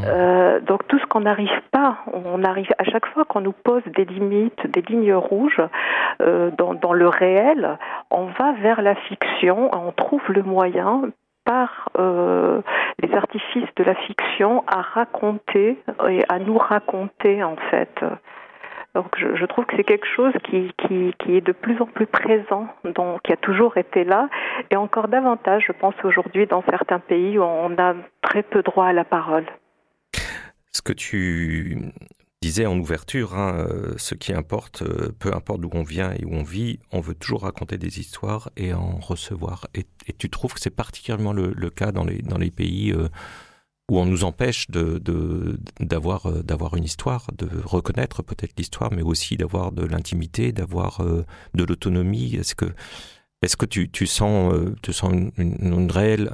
euh, 0.05 0.59
donc 0.61 0.87
tout 0.87 0.97
ce 0.97 1.05
qu'on 1.05 1.21
n'arrive 1.21 1.61
pas, 1.71 1.97
on 2.11 2.43
arrive 2.43 2.69
à 2.79 2.83
chaque 2.85 3.05
fois 3.07 3.25
qu'on 3.25 3.41
nous 3.41 3.53
pose 3.53 3.83
des 3.95 4.05
limites, 4.05 4.65
des 4.67 4.81
lignes 4.81 5.13
rouges 5.13 5.61
euh, 6.21 6.49
dans, 6.57 6.73
dans 6.73 6.93
le 6.93 7.07
réel, 7.07 7.77
on 8.09 8.25
va 8.25 8.53
vers 8.53 8.81
la 8.81 8.95
fiction, 8.95 9.69
on 9.73 9.91
trouve 9.91 10.23
le 10.29 10.41
moyen 10.41 11.03
par 11.45 11.89
euh, 11.99 12.61
les 13.01 13.13
artifices 13.13 13.69
de 13.75 13.83
la 13.83 13.95
fiction 13.95 14.63
à 14.67 14.81
raconter 14.81 15.77
et 16.09 16.23
à 16.27 16.39
nous 16.39 16.57
raconter 16.57 17.43
en 17.43 17.55
fait 17.69 18.03
Donc 18.97 19.15
je, 19.19 19.45
trouve 19.45 19.65
que 19.65 19.75
c'est 19.77 19.83
quelque 19.83 20.07
chose 20.07 20.33
qui, 20.49 20.73
est 21.29 21.41
de 21.41 21.51
plus 21.51 21.79
en 21.79 21.85
plus 21.85 22.07
présent, 22.07 22.67
donc 22.83 23.21
qui 23.21 23.31
a 23.31 23.37
toujours 23.37 23.77
été 23.77 24.03
là, 24.03 24.27
et 24.71 24.75
encore 24.75 25.07
davantage, 25.07 25.65
je 25.67 25.71
pense, 25.71 25.93
aujourd'hui 26.03 26.47
dans 26.47 26.63
certains 26.63 26.97
pays 26.97 27.37
où 27.37 27.43
on 27.43 27.77
a 27.77 27.93
très 28.23 28.41
peu 28.41 28.63
droit 28.63 28.87
à 28.87 28.93
la 28.93 29.03
parole. 29.03 29.45
Ce 30.71 30.81
que 30.81 30.93
tu 30.93 31.77
disais 32.41 32.65
en 32.65 32.79
ouverture, 32.79 33.35
hein, 33.35 33.67
euh, 33.69 33.93
ce 33.97 34.15
qui 34.15 34.33
importe, 34.33 34.81
euh, 34.81 35.11
peu 35.19 35.31
importe 35.31 35.61
d'où 35.61 35.69
on 35.73 35.83
vient 35.83 36.13
et 36.13 36.25
où 36.25 36.33
on 36.33 36.41
vit, 36.41 36.79
on 36.91 36.99
veut 36.99 37.13
toujours 37.13 37.43
raconter 37.43 37.77
des 37.77 37.99
histoires 37.99 38.49
et 38.57 38.73
en 38.73 38.97
recevoir. 38.97 39.67
Et, 39.75 39.85
tu 40.17 40.31
trouves 40.31 40.55
que 40.55 40.59
c'est 40.59 40.75
particulièrement 40.75 41.33
le, 41.33 41.69
cas 41.69 41.91
dans 41.91 42.03
les, 42.03 42.23
dans 42.23 42.39
les 42.39 42.49
pays 42.49 42.93
euh, 42.93 43.09
où 43.89 43.99
on 43.99 44.05
nous 44.05 44.23
empêche 44.23 44.69
de, 44.69 45.01
d'avoir, 45.79 46.25
euh, 46.27 46.43
d'avoir 46.43 46.75
une 46.75 46.83
histoire, 46.83 47.27
de 47.37 47.49
reconnaître 47.63 48.21
peut-être 48.21 48.53
l'histoire, 48.57 48.91
mais 48.91 49.01
aussi 49.01 49.37
d'avoir 49.37 49.71
de 49.71 49.85
l'intimité, 49.85 50.51
d'avoir 50.51 51.01
euh, 51.01 51.25
de 51.53 51.63
l'autonomie. 51.63 52.35
Est-ce 52.35 52.53
que, 52.55 52.65
est-ce 53.41 53.55
que 53.55 53.65
tu, 53.65 53.89
tu 53.89 54.05
sens, 54.05 54.53
euh, 54.53 54.75
tu 54.81 54.91
sens 54.91 55.13
une, 55.13 55.31
une, 55.37 55.91
réelle, 55.91 56.29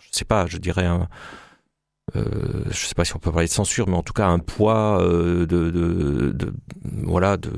je 0.00 0.08
sais 0.10 0.24
pas, 0.24 0.46
je 0.46 0.58
dirais 0.58 0.86
un, 0.86 1.08
euh, 2.16 2.64
je 2.70 2.86
sais 2.86 2.94
pas 2.94 3.04
si 3.04 3.14
on 3.14 3.20
peut 3.20 3.30
parler 3.30 3.46
de 3.46 3.52
censure, 3.52 3.88
mais 3.88 3.96
en 3.96 4.02
tout 4.02 4.12
cas 4.12 4.26
un 4.26 4.40
poids 4.40 4.98
de, 5.00 5.44
de, 5.44 6.32
de, 6.32 6.54
voilà 6.82 7.36
de, 7.36 7.50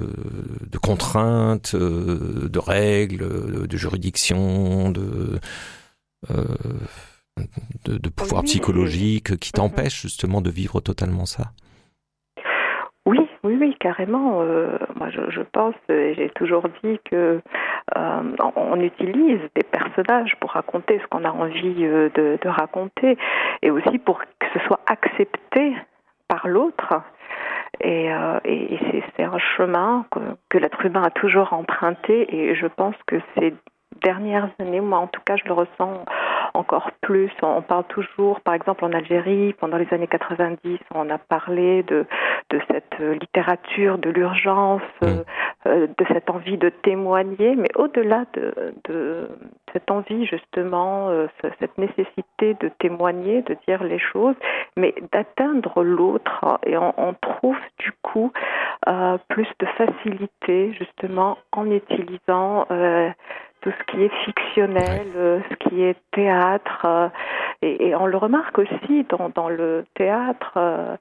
de 0.71 0.79
contraintes, 0.79 1.75
de 1.75 2.59
règles, 2.59 3.67
de 3.67 3.77
juridiction, 3.79 4.91
de 4.91 5.41
de, 7.85 8.09
pouvoir 8.09 8.43
psychologique 8.43 9.37
qui 9.39 9.53
t'empêche 9.53 10.03
justement 10.03 10.41
de 10.41 10.51
vivre 10.51 10.81
totalement 10.81 11.27
ça 11.27 11.45
Oui, 13.07 13.21
oui, 13.45 13.57
oui, 13.61 13.77
carrément. 13.81 14.43
Euh, 14.43 14.79
moi, 14.97 15.09
je, 15.11 15.41
pense, 15.41 15.75
et 15.89 16.15
j'ai 16.15 16.31
toujours 16.31 16.65
dit 16.83 16.99
que 17.11 17.41
euh, 17.97 18.23
on 18.57 18.81
utilise 18.81 19.41
des 19.55 19.63
personnages 19.63 20.35
pour 20.41 20.51
raconter 20.51 20.99
ce 21.01 21.07
qu'on 21.07 21.25
a 21.25 21.31
envie 21.31 21.85
euh, 21.85 22.11
de, 22.15 22.49
raconter, 22.49 23.17
et 23.63 23.71
aussi 23.71 23.99
pour 23.99 24.21
que 24.21 24.47
ce 24.55 24.61
soit 24.67 24.81
accepté 24.87 25.77
par 26.29 26.49
l'autre. 26.49 27.03
Et, 27.81 28.11
c'est 29.17 29.25
un 29.25 29.39
chemin 29.57 30.07
que, 30.11 30.21
que 30.49 30.59
l'être 30.59 30.85
humain 30.85 31.03
a 31.03 31.11
toujours 31.11 31.53
emprunté, 31.53 32.35
et 32.35 32.55
je 32.55 32.67
pense 32.67 32.95
que 33.07 33.17
ces 33.37 33.55
dernières 34.03 34.51
années, 34.59 34.81
moi 34.81 34.99
en 34.99 35.07
tout 35.07 35.21
cas, 35.25 35.37
je 35.37 35.45
le 35.45 35.53
ressens 35.53 36.05
encore 36.55 36.91
plus. 37.01 37.31
On 37.43 37.63
parle 37.63 37.85
toujours, 37.85 38.41
par 38.41 38.55
exemple 38.55 38.85
en 38.85 38.93
Algérie, 38.93 39.55
pendant 39.55 39.77
les 39.77 39.87
années 39.93 40.07
90, 40.07 40.79
on 40.95 41.11
a 41.11 41.19
parlé 41.19 41.83
de, 41.85 42.07
de 42.51 42.61
cette 42.69 42.99
littérature, 42.99 43.99
de 43.99 44.11
l'urgence, 44.11 44.83
mm. 45.03 45.07
euh, 45.67 45.87
de 45.87 46.05
cette 46.09 46.31
envie 46.31 46.59
de 46.59 46.69
témoigner, 46.69 47.57
mais 47.57 47.69
au-delà 47.77 48.25
de, 48.35 48.75
de, 48.89 49.29
cette 49.73 49.91
envie 49.91 50.27
justement, 50.27 51.11
euh, 51.11 51.27
cette 51.61 51.77
nécessité 51.79 52.55
de 52.61 52.71
témoigner, 52.79 53.43
de 53.43 53.57
dire 53.67 53.83
les 53.85 53.99
choses, 53.99 54.37
mais 54.77 54.95
d'atteindre 55.13 55.83
l'autre. 55.83 56.59
Et 56.65 56.77
on, 56.77 57.15
trouve 57.21 57.57
du 57.79 57.93
coup 58.03 58.33
euh, 58.89 59.19
plus 59.29 59.49
de 59.59 59.67
facilité 59.67 60.73
justement 60.73 61.39
en 61.53 61.71
utilisant 61.71 62.67
tout 63.61 63.71
ce 63.71 63.93
qui 63.93 64.03
est 64.03 64.13
fictionnel, 64.25 65.09
euh, 65.17 65.41
ce 65.51 65.55
qui 65.69 65.83
est 65.83 65.97
théâtre. 66.13 66.83
Euh, 66.85 67.09
et, 67.63 67.95
on 67.95 68.07
le 68.07 68.17
remarque 68.17 68.59
aussi 68.59 69.05
dans, 69.09 69.31
dans 69.35 69.49
le 69.49 69.85
théâtre 69.95 70.53
euh, 70.57 70.97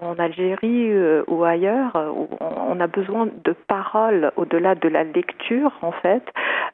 en 0.00 0.18
Algérie 0.18 0.92
ou 1.26 1.44
ailleurs, 1.44 1.94
où 2.16 2.28
on, 2.40 2.80
a 2.80 2.86
besoin 2.86 3.26
de 3.26 3.52
paroles 3.52 4.32
au-delà 4.36 4.74
de 4.74 4.88
la 4.88 5.04
lecture, 5.04 5.72
en 5.82 5.92
fait. 5.92 6.24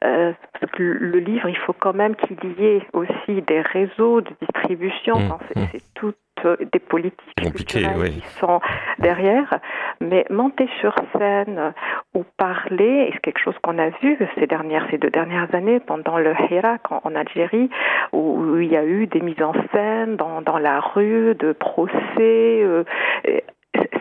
le 0.01 1.19
livre, 1.19 1.49
il 1.49 1.57
faut 1.57 1.73
quand 1.73 1.93
même 1.93 2.15
qu'il 2.15 2.37
y 2.57 2.65
ait 2.65 2.87
aussi 2.93 3.41
des 3.41 3.61
réseaux 3.61 4.21
de 4.21 4.31
distribution. 4.41 5.19
Mmh, 5.19 5.59
mmh. 5.59 5.65
C'est 5.73 5.93
tout 5.93 6.13
des 6.43 6.79
politiques 6.79 7.19
qui 7.67 8.21
sont 8.39 8.59
derrière. 8.99 9.59
Mais 9.99 10.25
monter 10.29 10.67
sur 10.79 10.95
scène 11.17 11.73
ou 12.13 12.23
parler, 12.37 13.09
c'est 13.13 13.21
quelque 13.21 13.39
chose 13.39 13.55
qu'on 13.61 13.77
a 13.77 13.89
vu 14.01 14.17
ces 14.35 14.47
dernières, 14.47 14.87
ces 14.89 14.97
deux 14.97 15.09
dernières 15.09 15.53
années 15.53 15.79
pendant 15.79 16.17
le 16.17 16.33
Hirak 16.49 16.91
en, 16.91 17.15
Algérie, 17.15 17.69
où, 18.13 18.57
il 18.57 18.71
y 18.71 18.77
a 18.77 18.85
eu 18.85 19.07
des 19.07 19.21
mises 19.21 19.41
en 19.41 19.53
scène 19.71 20.15
dans, 20.15 20.41
dans 20.41 20.57
la 20.57 20.79
rue, 20.79 21.35
de 21.35 21.53
procès. 21.53 21.91
Euh, 22.19 22.83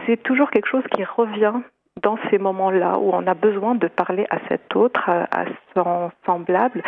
c'est 0.06 0.23
toujours 0.23 0.50
quelque 0.50 0.68
chose 0.68 0.85
qui 0.92 1.04
revient 1.04 1.54
dans 2.02 2.16
ces 2.30 2.38
moments-là 2.38 2.99
où 2.99 3.11
on 3.12 3.26
a 3.26 3.35
besoin 3.35 3.75
de 3.75 3.88
parler 3.88 4.26
à 4.30 4.38
cet 4.49 4.75
autre, 4.75 5.09
à, 5.09 5.44
son 5.75 6.11
semblable, 6.25 6.82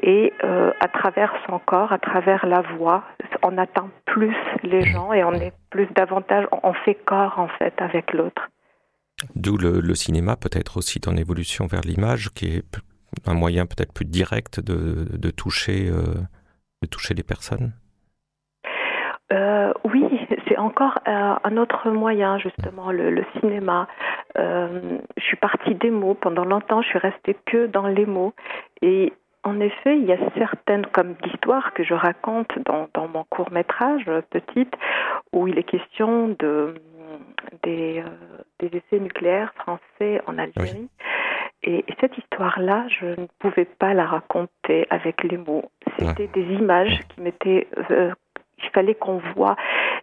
et 0.00 0.32
euh, 0.44 0.72
à 0.80 0.88
travers 0.88 1.32
son 1.46 1.58
corps, 1.58 1.92
à 1.92 1.98
travers 1.98 2.46
la 2.46 2.62
voix, 2.62 3.04
on 3.42 3.58
atteint 3.58 3.90
plus 4.06 4.34
les 4.62 4.82
gens 4.82 5.12
et 5.12 5.24
on 5.24 5.32
est 5.32 5.52
plus 5.70 5.86
davantage, 5.94 6.46
on 6.62 6.72
fait 6.72 6.94
corps 6.94 7.38
en 7.38 7.48
fait 7.48 7.74
avec 7.78 8.12
l'autre. 8.12 8.48
D'où 9.36 9.56
le, 9.56 9.94
cinéma 9.94 10.36
peut-être 10.36 10.78
aussi 10.78 10.98
dans 10.98 11.16
évolution 11.16 11.66
vers 11.66 11.82
l'image, 11.82 12.30
qui 12.34 12.56
est 12.56 12.80
un 13.26 13.34
moyen 13.34 13.66
peut-être 13.66 13.92
plus 13.92 14.06
direct 14.06 14.58
de, 14.60 15.30
toucher, 15.30 15.88
euh, 15.88 16.14
de 16.82 16.86
toucher 16.88 17.14
les 17.14 17.22
personnes? 17.22 17.72
Euh, 19.32 19.72
oui, 19.84 20.04
c'est 20.46 20.58
encore 20.58 20.98
euh, 21.08 21.34
un 21.42 21.56
autre 21.56 21.90
moyen, 21.90 22.38
justement, 22.38 22.92
le, 22.92 23.24
cinéma. 23.40 23.88
Euh, 24.38 24.98
je 25.16 25.22
suis 25.22 25.36
partie 25.36 25.74
des 25.74 25.90
mots. 25.90 26.14
Pendant 26.14 26.44
longtemps, 26.44 26.82
je 26.82 26.88
suis 26.88 26.98
restée 26.98 27.36
que 27.46 27.66
dans 27.66 27.86
les 27.86 28.04
mots. 28.04 28.34
Et 28.82 29.12
en 29.44 29.60
effet, 29.60 29.98
il 29.98 30.04
y 30.04 30.12
a 30.12 30.18
certaines, 30.36 30.86
comme 30.86 31.14
l'histoire 31.24 31.72
que 31.74 31.82
je 31.82 31.94
raconte 31.94 32.50
dans, 32.64 33.08
mon 33.08 33.24
court 33.24 33.50
métrage, 33.50 34.04
petite, 34.30 34.72
où 35.32 35.48
il 35.48 35.58
est 35.58 35.64
question 35.64 36.28
de, 36.38 36.74
des, 37.62 38.04
essais 38.60 39.00
nucléaires 39.00 39.52
français 39.54 40.20
en 40.26 40.38
Algérie. 40.38 40.88
Et, 41.64 41.84
cette 42.00 42.16
histoire-là, 42.18 42.86
je 42.88 43.06
ne 43.06 43.26
pouvais 43.38 43.64
pas 43.64 43.94
la 43.94 44.06
raconter 44.06 44.86
avec 44.90 45.24
les 45.24 45.36
mots. 45.36 45.70
C'était 45.98 46.28
des 46.28 46.54
images 46.54 47.00
qui 47.08 47.20
m'étaient 47.20 47.68
il 48.62 48.70
fallait 48.70 48.94
qu'on 48.94 49.20
voit. 49.34 49.56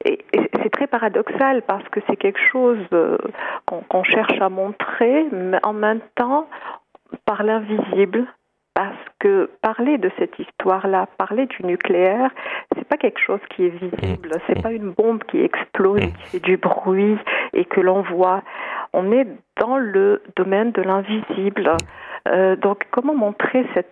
Et, 0.05 0.19
c'est 0.61 0.69
très 0.69 0.87
paradoxal 0.87 1.61
parce 1.63 1.87
que 1.89 1.99
c'est 2.07 2.15
quelque 2.15 2.39
chose 2.51 2.79
euh, 2.93 3.17
qu'on 3.65 4.03
cherche 4.03 4.39
à 4.41 4.49
montrer, 4.49 5.25
mais 5.31 5.59
en 5.63 5.73
même 5.73 6.01
temps 6.15 6.47
par 7.25 7.43
l'invisible. 7.43 8.25
Parce 8.79 8.95
que 9.19 9.49
parler 9.61 9.97
de 9.97 10.09
cette 10.17 10.39
histoire-là, 10.39 11.07
parler 11.17 11.47
du 11.47 11.65
nucléaire, 11.65 12.31
c'est 12.77 12.87
pas 12.87 12.95
quelque 12.95 13.19
chose 13.19 13.41
qui 13.49 13.65
est 13.65 13.77
visible. 13.77 14.29
Mm. 14.29 14.39
C'est 14.47 14.63
pas 14.63 14.71
une 14.71 14.91
bombe 14.91 15.21
qui 15.25 15.41
explose, 15.41 16.01
mm. 16.01 16.13
qui 16.13 16.23
fait 16.29 16.39
du 16.39 16.55
bruit 16.55 17.17
et 17.51 17.65
que 17.65 17.81
l'on 17.81 18.03
voit. 18.03 18.41
On 18.93 19.11
est 19.11 19.27
dans 19.59 19.75
le 19.75 20.23
domaine 20.37 20.71
de 20.71 20.81
l'invisible. 20.81 21.75
Euh, 22.29 22.55
donc, 22.55 22.85
comment 22.91 23.13
montrer 23.13 23.65
cette, 23.73 23.91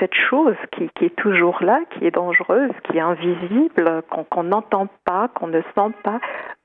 cette 0.00 0.14
chose 0.14 0.56
qui, 0.72 0.88
qui, 0.94 1.04
est 1.04 1.16
toujours 1.16 1.62
là, 1.62 1.80
qui 1.90 2.06
est 2.06 2.10
dangereuse, 2.10 2.72
qui 2.84 2.96
est 2.96 3.02
invisible, 3.02 4.02
qu'on 4.30 4.44
n'entend 4.44 4.88
pas, 5.04 5.28
qu'on 5.28 5.48
ne 5.48 5.60
sent 5.60 5.92
pas, 6.02 6.20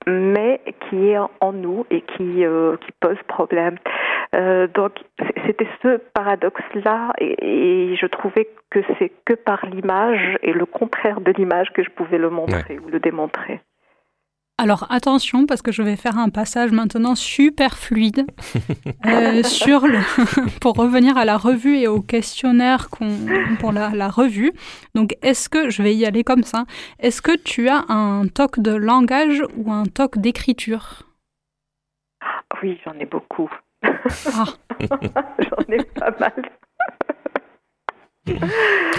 mais 0.07 0.61
qui 0.87 1.09
est 1.09 1.19
en 1.41 1.51
nous 1.51 1.85
et 1.91 1.99
qui, 1.99 2.45
euh, 2.45 2.77
qui 2.77 2.93
pose 3.01 3.17
problème? 3.27 3.75
Euh, 4.33 4.67
donc 4.67 4.93
c'était 5.45 5.67
ce 5.83 5.97
paradoxe-là 6.13 7.11
et, 7.17 7.35
et, 7.41 7.95
je 7.97 8.05
trouvais 8.05 8.47
que 8.69 8.79
c'est 8.97 9.11
que 9.25 9.33
par 9.33 9.65
l'image 9.65 10.37
et 10.41 10.53
le 10.53 10.65
contraire 10.65 11.19
de 11.19 11.33
l'image 11.33 11.71
que 11.73 11.83
je 11.83 11.89
pouvais 11.89 12.17
le 12.17 12.29
montrer 12.29 12.79
ou 12.79 12.87
le 12.87 13.01
démontrer. 13.01 13.59
Alors 14.57 14.85
attention 14.89 15.47
parce 15.47 15.61
que 15.61 15.73
je 15.73 15.81
vais 15.81 15.97
faire 15.97 16.17
un 16.17 16.29
passage 16.29 16.71
maintenant 16.71 17.15
super 17.15 17.77
fluide 17.77 18.25
euh, 19.05 19.43
sur 19.43 19.85
le 19.85 19.99
pour 20.61 20.75
revenir 20.75 21.17
à 21.17 21.25
la 21.25 21.35
revue 21.35 21.77
et 21.77 21.87
au 21.87 21.99
questionnaire 21.99 22.87
pour 23.59 23.73
la, 23.73 23.89
la, 23.89 24.07
revue. 24.07 24.53
Donc 24.95 25.17
est-ce 25.23 25.49
que 25.49 25.69
je 25.69 25.81
vais 25.81 25.95
y 25.95 26.05
aller 26.05 26.23
comme 26.23 26.43
ça 26.43 26.65
Est-ce 26.99 27.21
que 27.21 27.35
tu 27.35 27.67
as 27.67 27.83
un 27.89 28.27
toc 28.27 28.59
de 28.59 28.73
langage 28.73 29.43
ou 29.57 29.73
un 29.73 29.83
toc 29.85 30.19
d'écriture? 30.19 31.03
Oui, 32.61 32.79
j'en 32.85 32.93
ai 32.93 33.05
beaucoup. 33.05 33.49
Ah. 33.83 34.45
j'en 35.39 35.73
ai 35.73 35.83
pas 35.83 36.11
mal. 36.19 36.33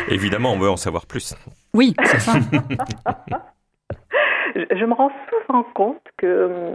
Évidemment, 0.09 0.53
on 0.53 0.59
veut 0.59 0.71
en 0.71 0.77
savoir 0.77 1.07
plus. 1.07 1.35
Oui, 1.75 1.95
c'est 2.05 2.21
ça. 2.21 2.33
je, 4.55 4.85
me 4.85 4.95
rends 4.95 5.13
souvent 5.31 5.63
compte 5.75 6.03
que, 6.17 6.75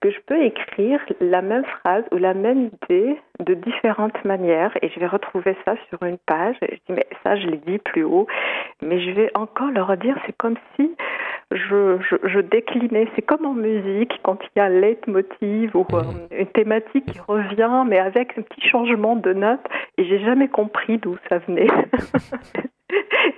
que 0.00 0.10
je 0.10 0.20
peux 0.26 0.42
écrire 0.42 1.00
la 1.20 1.42
même 1.42 1.64
phrase 1.64 2.04
ou 2.12 2.16
la 2.18 2.34
même 2.34 2.70
idée 2.84 3.20
de 3.40 3.54
différentes 3.54 4.24
manières 4.24 4.76
et 4.82 4.90
je 4.90 5.00
vais 5.00 5.06
retrouver 5.06 5.56
ça 5.64 5.74
sur 5.88 6.02
une 6.02 6.18
page. 6.18 6.56
Et 6.62 6.76
je 6.76 6.92
dis, 6.92 7.00
mais 7.00 7.06
ça, 7.22 7.36
je 7.36 7.46
l'ai 7.46 7.58
dit 7.58 7.78
plus 7.78 8.04
haut, 8.04 8.26
mais 8.82 9.00
je 9.00 9.10
vais 9.10 9.30
encore 9.34 9.70
le 9.70 9.82
redire. 9.82 10.16
C'est 10.26 10.36
comme 10.36 10.56
si 10.76 10.94
je, 11.54 11.98
je, 12.24 12.40
déclinais. 12.40 13.08
C'est 13.14 13.22
comme 13.22 13.46
en 13.46 13.54
musique, 13.54 14.20
quand 14.22 14.38
il 14.42 14.58
y 14.58 14.60
a 14.60 14.64
un 14.64 14.68
leitmotiv 14.68 15.74
ou 15.74 15.86
euh, 15.92 16.02
une 16.30 16.46
thématique 16.46 17.06
qui 17.06 17.18
revient, 17.26 17.84
mais 17.86 17.98
avec 17.98 18.36
un 18.38 18.42
petit 18.42 18.68
changement 18.68 19.16
de 19.16 19.32
note. 19.32 19.64
Et 19.98 20.04
j'ai 20.04 20.20
jamais 20.20 20.48
compris 20.48 20.98
d'où 20.98 21.16
ça 21.28 21.38
venait. 21.38 21.68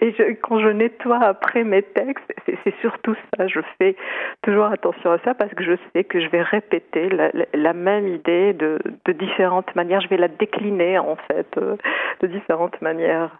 Et 0.00 0.12
quand 0.42 0.61
je 0.61 0.68
nettoie 0.68 1.23
après 1.23 1.62
mes 1.62 1.83
textes, 1.83 2.25
c'est 2.47 2.75
surtout 2.80 3.14
ça. 3.37 3.47
Je 3.47 3.61
fais 3.78 3.94
toujours 4.42 4.66
attention 4.66 5.12
à 5.12 5.18
ça 5.21 5.35
parce 5.35 5.52
que 5.54 5.62
je 5.62 5.76
sais 5.92 6.04
que 6.04 6.21
je 6.21 6.28
vais 6.28 6.42
répéter 6.42 7.09
la, 7.09 7.73
même 7.73 8.09
idée 8.09 8.52
de, 8.52 8.78
de, 9.04 9.12
différentes 9.12 9.75
manières. 9.76 10.00
Je 10.00 10.09
vais 10.09 10.16
la 10.16 10.28
décliner 10.28 10.99
en 10.99 11.16
fait 11.28 11.47
euh, 11.56 11.76
de 12.21 12.26
différentes 12.26 12.80
manières. 12.83 13.38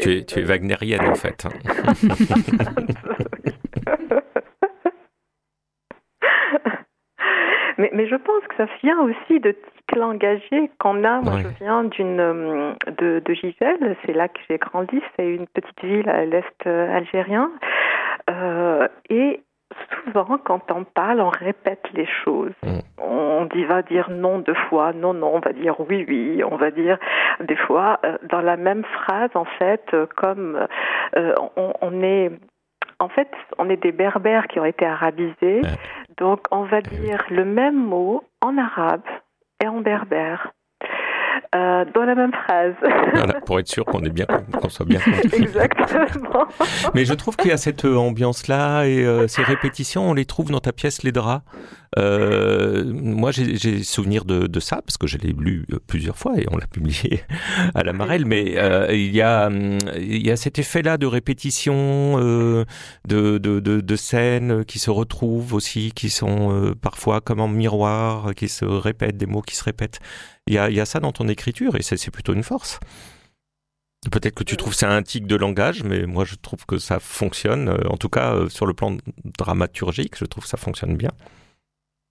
Tu 0.00 0.18
es, 0.18 0.24
tu 0.24 0.38
es 0.38 0.42
wagnérienne 0.42 1.06
en 1.06 1.14
fait. 1.14 1.44
mais, 7.82 7.90
mais, 7.92 8.06
je 8.06 8.14
pense 8.14 8.42
que 8.48 8.56
ça 8.56 8.66
vient 8.82 9.00
aussi 9.00 9.40
de 9.40 9.50
types 9.50 9.96
langagiers 9.96 10.70
qu'on 10.78 11.02
a. 11.02 11.20
Moi, 11.20 11.40
je 11.42 11.48
viens 11.64 11.84
d'une 11.84 12.20
euh, 12.20 12.72
de, 12.98 13.20
de 13.24 13.34
Gisèle, 13.34 13.96
c'est 14.06 14.12
là 14.12 14.28
que 14.28 14.38
j'ai 14.48 14.58
grandi. 14.58 15.00
C'est 15.16 15.26
une 15.26 15.48
petite 15.48 15.82
ville 15.82 16.08
à 16.08 16.24
l'est 16.24 16.66
euh, 16.66 16.96
algérien. 16.96 17.50
Euh, 18.30 18.86
et 19.10 19.42
souvent, 20.04 20.38
quand 20.44 20.70
on 20.70 20.84
parle, 20.84 21.20
on 21.20 21.30
répète 21.30 21.84
les 21.94 22.06
choses. 22.24 22.52
Mm. 22.62 22.78
On 22.98 23.46
dit, 23.46 23.64
va 23.64 23.82
dire 23.82 24.10
non 24.10 24.38
deux 24.38 24.56
fois, 24.68 24.92
non, 24.92 25.12
non, 25.12 25.34
on 25.34 25.40
va 25.40 25.52
dire 25.52 25.74
oui, 25.80 26.04
oui, 26.08 26.42
on 26.44 26.56
va 26.56 26.70
dire 26.70 26.98
des 27.40 27.56
fois 27.56 27.98
euh, 28.04 28.16
dans 28.30 28.40
la 28.40 28.56
même 28.56 28.84
phrase, 28.84 29.30
en 29.34 29.44
fait, 29.44 29.82
euh, 29.92 30.06
comme 30.16 30.66
on, 31.16 31.72
on, 31.80 32.02
est. 32.02 32.30
En 33.00 33.08
fait, 33.08 33.28
on 33.58 33.68
est 33.68 33.82
des 33.82 33.90
berbères 33.90 34.46
qui 34.46 34.60
ont 34.60 34.64
été 34.64 34.86
arabisés, 34.86 35.62
donc 36.18 36.40
on 36.50 36.64
va 36.64 36.80
dire 36.80 37.24
le 37.30 37.44
même 37.44 37.76
mot 37.76 38.24
en 38.40 38.58
arabe 38.58 39.02
et 39.62 39.68
en 39.68 39.80
berbère. 39.80 40.52
Euh, 41.54 41.84
dans 41.94 42.04
la 42.04 42.14
même 42.14 42.32
phrase. 42.32 42.74
pour 43.46 43.60
être 43.60 43.68
sûr 43.68 43.84
qu'on 43.84 44.02
est 44.04 44.10
bien, 44.10 44.24
qu'on 44.58 44.70
soit 44.70 44.86
bien 44.86 45.00
Exactement. 45.34 46.46
Mais 46.94 47.04
je 47.04 47.12
trouve 47.12 47.36
qu'il 47.36 47.50
y 47.50 47.52
a 47.52 47.58
cette 47.58 47.84
euh, 47.84 47.96
ambiance-là 47.96 48.84
et 48.84 49.04
euh, 49.04 49.28
ces 49.28 49.42
répétitions, 49.42 50.08
on 50.08 50.14
les 50.14 50.24
trouve 50.24 50.50
dans 50.50 50.60
ta 50.60 50.72
pièce 50.72 51.02
Les 51.02 51.12
Draps. 51.12 51.44
moi, 51.94 53.32
j'ai 53.32 53.82
souvenir 53.82 54.24
de, 54.24 54.46
de, 54.46 54.60
ça 54.60 54.76
parce 54.76 54.96
que 54.96 55.06
je 55.06 55.18
l'ai 55.18 55.34
lu 55.34 55.66
plusieurs 55.86 56.16
fois 56.16 56.32
et 56.38 56.46
on 56.50 56.56
l'a 56.56 56.66
publié 56.66 57.22
à 57.74 57.82
la 57.82 57.92
Marelle. 57.92 58.24
Mais 58.24 58.56
il 58.88 59.14
y 59.14 59.20
a 59.20 59.50
il 59.50 60.26
y 60.26 60.30
a 60.30 60.36
cet 60.36 60.58
effet-là 60.58 60.96
de 60.96 61.04
répétition, 61.04 62.16
de, 62.16 62.64
de, 63.06 63.38
de, 63.38 63.60
de, 63.60 63.96
scènes 63.96 64.64
qui 64.64 64.78
se 64.78 64.90
retrouvent 64.90 65.52
aussi, 65.52 65.92
qui 65.92 66.08
sont 66.08 66.72
parfois 66.80 67.20
comme 67.20 67.40
en 67.40 67.48
miroir, 67.48 68.34
qui 68.34 68.48
se 68.48 68.64
répètent, 68.64 69.18
des 69.18 69.26
mots 69.26 69.42
qui 69.42 69.54
se 69.54 69.64
répètent. 69.64 70.00
Il 70.46 70.54
y 70.54 70.58
a, 70.58 70.70
y 70.70 70.80
a 70.80 70.84
ça 70.84 71.00
dans 71.00 71.12
ton 71.12 71.28
écriture 71.28 71.76
et 71.76 71.82
c'est 71.82 72.10
plutôt 72.10 72.34
une 72.34 72.42
force. 72.42 72.80
Peut-être 74.10 74.34
que 74.34 74.42
tu 74.42 74.56
trouves 74.56 74.74
c'est 74.74 74.86
un 74.86 75.02
tic 75.02 75.26
de 75.26 75.36
langage, 75.36 75.84
mais 75.84 76.06
moi 76.06 76.24
je 76.24 76.34
trouve 76.34 76.66
que 76.66 76.78
ça 76.78 76.98
fonctionne. 76.98 77.68
Euh, 77.68 77.88
en 77.88 77.96
tout 77.96 78.08
cas, 78.08 78.34
euh, 78.34 78.48
sur 78.48 78.66
le 78.66 78.74
plan 78.74 78.96
dramaturgique, 79.38 80.18
je 80.18 80.24
trouve 80.24 80.42
que 80.42 80.50
ça 80.50 80.56
fonctionne 80.56 80.96
bien. 80.96 81.10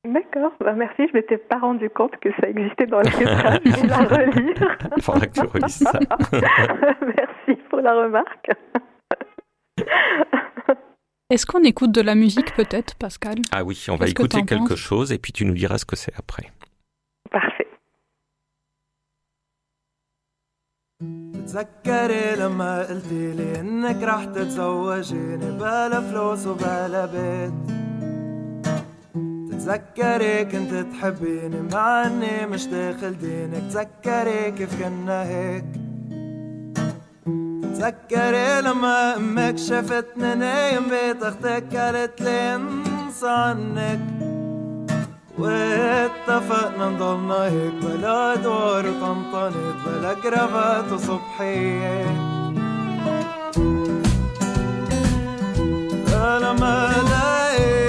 D'accord, 0.06 0.54
bah 0.62 0.74
merci. 0.74 1.08
Je 1.10 1.14
m'étais 1.14 1.38
pas 1.38 1.60
rendu 1.60 1.90
compte 1.90 2.16
que 2.22 2.30
ça 2.40 2.48
existait 2.48 2.88
dans 2.88 3.02
les 3.02 3.12
phrases. 3.12 3.60
Je 3.66 3.82
vais 3.82 3.88
la 3.88 3.98
relire. 3.98 4.78
Il 4.98 5.04
faudra 5.04 5.28
que 5.28 5.34
tu 5.34 5.46
relises 5.46 5.84
ça. 5.84 5.92
merci 7.02 7.62
pour 7.70 7.82
la 7.82 7.94
remarque. 7.94 8.52
Est-ce 11.30 11.46
qu'on 11.46 11.64
écoute 11.64 11.92
de 11.92 12.02
la 12.02 12.16
musique 12.16 12.54
peut-être, 12.56 12.96
Pascal? 12.96 13.36
Ah 13.52 13.64
oui, 13.64 13.86
on 13.90 13.96
va 13.96 14.08
écouter 14.08 14.44
quelque 14.44 14.76
chose 14.76 15.12
et 15.12 15.18
puis 15.18 15.34
tu 15.34 15.46
nous 15.46 15.54
diras 15.54 15.78
ce 15.78 15.86
que 15.86 15.96
c'est 15.96 16.14
après. 16.18 16.48
Parfait. 17.30 17.68
تتذكري 21.52 22.36
لما 22.36 22.80
قلتي 22.80 23.34
لي 23.34 23.60
إنك 23.60 24.04
رح 24.04 24.26
تتزوجيني 24.26 25.52
بلا 25.52 26.02
فلوس 26.02 26.48
وبلا 26.48 27.06
بيت؟ 27.06 27.54
تتذكري 29.52 30.46
كنت 30.46 30.74
تحبيني 30.94 31.62
مع 31.74 32.08
إني 32.08 32.46
مش 32.46 32.66
داخل 32.66 33.18
دينك 33.18 33.64
تذكري 33.72 34.52
كيف 34.52 34.84
كنا 34.84 35.24
هيك؟ 35.24 35.66
تذكري 37.64 38.62
لما 38.62 39.16
أمك 39.18 39.58
شافتني 39.58 40.36
نايم 40.36 40.84
بيت 40.90 41.24
أختك 41.24 41.76
قالت 41.76 42.22
لي 42.22 42.56
انسى 42.56 43.28
عنك. 43.28 44.21
واتفقنا 45.42 46.90
نضلنا 46.90 47.44
هيك 47.44 47.74
بلا 47.74 48.36
دور 48.36 48.86
وطنطنت 48.88 49.76
بلا 49.86 50.14
كرافات 50.14 50.92
وصبحية 50.92 52.06
لما 56.42 56.92
لقيت 57.12 57.81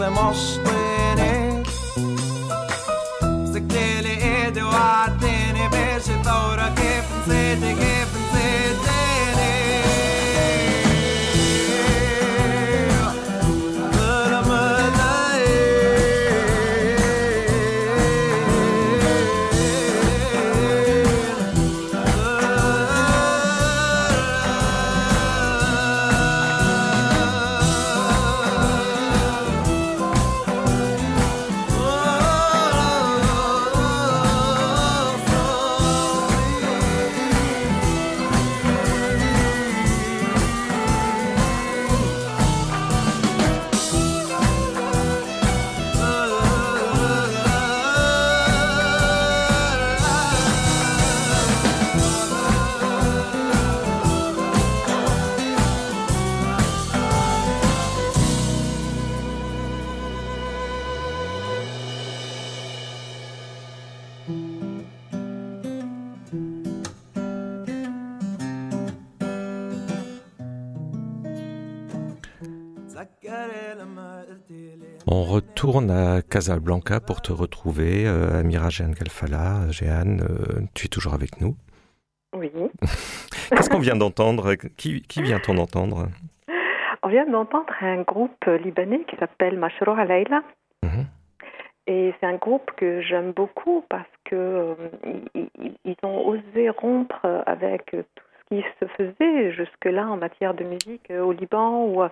مشطيني 0.00 1.62
مسكتلي 3.22 4.44
ايدي 4.44 4.62
وعدتني 4.62 5.68
باش 5.68 6.02
ثورة 6.02 6.68
كيف 6.76 7.04
نسيتك 7.28 7.87
On 75.10 75.22
retourne 75.22 75.90
à 75.90 76.20
Casablanca 76.20 77.00
pour 77.00 77.22
te 77.22 77.32
retrouver. 77.32 78.06
Euh, 78.06 78.40
Amira 78.40 78.68
Jeanne 78.68 78.92
Galfala, 78.92 79.70
Jeanne, 79.70 80.20
euh, 80.20 80.60
tu 80.74 80.84
es 80.84 80.88
toujours 80.88 81.14
avec 81.14 81.40
nous. 81.40 81.56
Oui. 82.36 82.50
Qu'est-ce 83.48 83.70
qu'on 83.70 83.78
vient 83.78 83.96
d'entendre? 83.96 84.54
Qui, 84.76 85.00
qui 85.00 85.22
vient-on 85.22 85.54
d'entendre 85.54 86.08
On 87.02 87.08
vient 87.08 87.24
d'entendre 87.24 87.72
un 87.80 88.02
groupe 88.02 88.44
libanais 88.62 89.00
qui 89.08 89.16
s'appelle 89.16 89.56
Mashrour 89.56 89.98
Alayla. 89.98 90.42
Mhm. 90.82 91.06
Et 91.86 92.12
c'est 92.20 92.26
un 92.26 92.36
groupe 92.36 92.70
que 92.76 93.00
j'aime 93.00 93.32
beaucoup 93.32 93.86
parce 93.88 94.12
que 94.24 94.36
euh, 94.36 94.74
ils, 95.86 95.96
ont 96.02 96.28
osé 96.28 96.68
rompre 96.68 97.24
avec 97.46 97.92
tout 97.92 98.27
qui 98.48 98.64
se 98.80 98.86
faisait 98.86 99.52
jusque-là 99.52 100.06
en 100.08 100.16
matière 100.16 100.54
de 100.54 100.64
musique 100.64 101.10
euh, 101.10 101.22
au 101.22 101.32
Liban, 101.32 101.84
où 101.84 102.02
euh, 102.02 102.08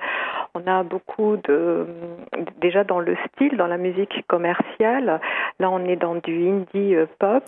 on 0.54 0.66
a 0.66 0.82
beaucoup 0.82 1.36
de. 1.36 1.86
Déjà 2.60 2.84
dans 2.84 3.00
le 3.00 3.16
style, 3.28 3.56
dans 3.56 3.66
la 3.66 3.78
musique 3.78 4.24
commerciale, 4.26 5.20
là 5.58 5.70
on 5.70 5.84
est 5.84 5.96
dans 5.96 6.16
du 6.16 6.48
indie 6.48 6.94
euh, 6.94 7.06
pop, 7.18 7.44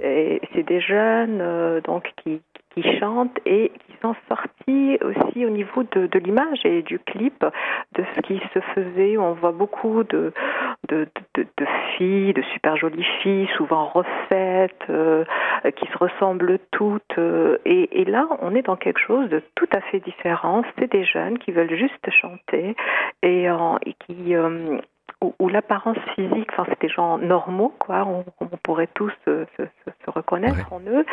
et 0.00 0.40
c'est 0.52 0.62
des 0.62 0.80
jeunes 0.80 1.80
donc 1.84 2.12
qui, 2.22 2.40
qui 2.74 2.98
chantent 2.98 3.38
et 3.46 3.72
qui 3.86 3.92
sont 4.02 4.14
sortis 4.28 4.98
aussi 5.02 5.44
au 5.44 5.50
niveau 5.50 5.82
de, 5.92 6.06
de 6.06 6.18
l'image 6.18 6.64
et 6.64 6.82
du 6.82 6.98
clip 6.98 7.44
de 7.94 8.04
ce 8.14 8.20
qui 8.22 8.40
se 8.54 8.60
faisait. 8.74 9.16
On 9.16 9.32
voit 9.32 9.52
beaucoup 9.52 10.04
de, 10.04 10.32
de, 10.88 11.06
de, 11.34 11.46
de 11.56 11.66
filles, 11.96 12.32
de 12.32 12.42
super 12.52 12.76
jolies 12.76 13.06
filles, 13.22 13.48
souvent 13.56 13.86
refaites, 13.86 14.82
euh, 14.90 15.24
qui 15.76 15.86
se 15.86 15.98
ressemblent 15.98 16.58
toutes. 16.70 17.18
Euh, 17.18 17.58
et, 17.64 18.00
et, 18.00 18.04
là, 18.04 18.26
on 18.40 18.54
est 18.54 18.62
dans 18.62 18.76
quelque 18.76 19.00
chose 19.00 19.28
de 19.28 19.42
tout 19.54 19.68
à 19.72 19.80
fait 19.80 20.00
différent. 20.00 20.62
C'est 20.78 20.90
des 20.90 21.04
jeunes 21.04 21.38
qui 21.38 21.52
veulent 21.52 21.74
juste 21.74 22.10
chanter 22.10 22.76
et, 23.22 23.44
et 23.44 23.94
qui 24.06 24.34
où, 25.20 25.48
l'apparence 25.48 25.98
physique, 26.14 26.48
enfin, 26.52 26.64
c'est 26.68 26.80
des 26.80 26.88
gens 26.88 27.18
normaux, 27.18 27.72
quoi. 27.78 28.06
On, 28.06 28.24
pourrait 28.62 28.88
tous 28.94 29.12
se, 29.24 29.46
se, 29.56 29.62
se 30.04 30.10
reconnaître 30.10 30.72
en 30.72 30.80
eux. 30.80 31.04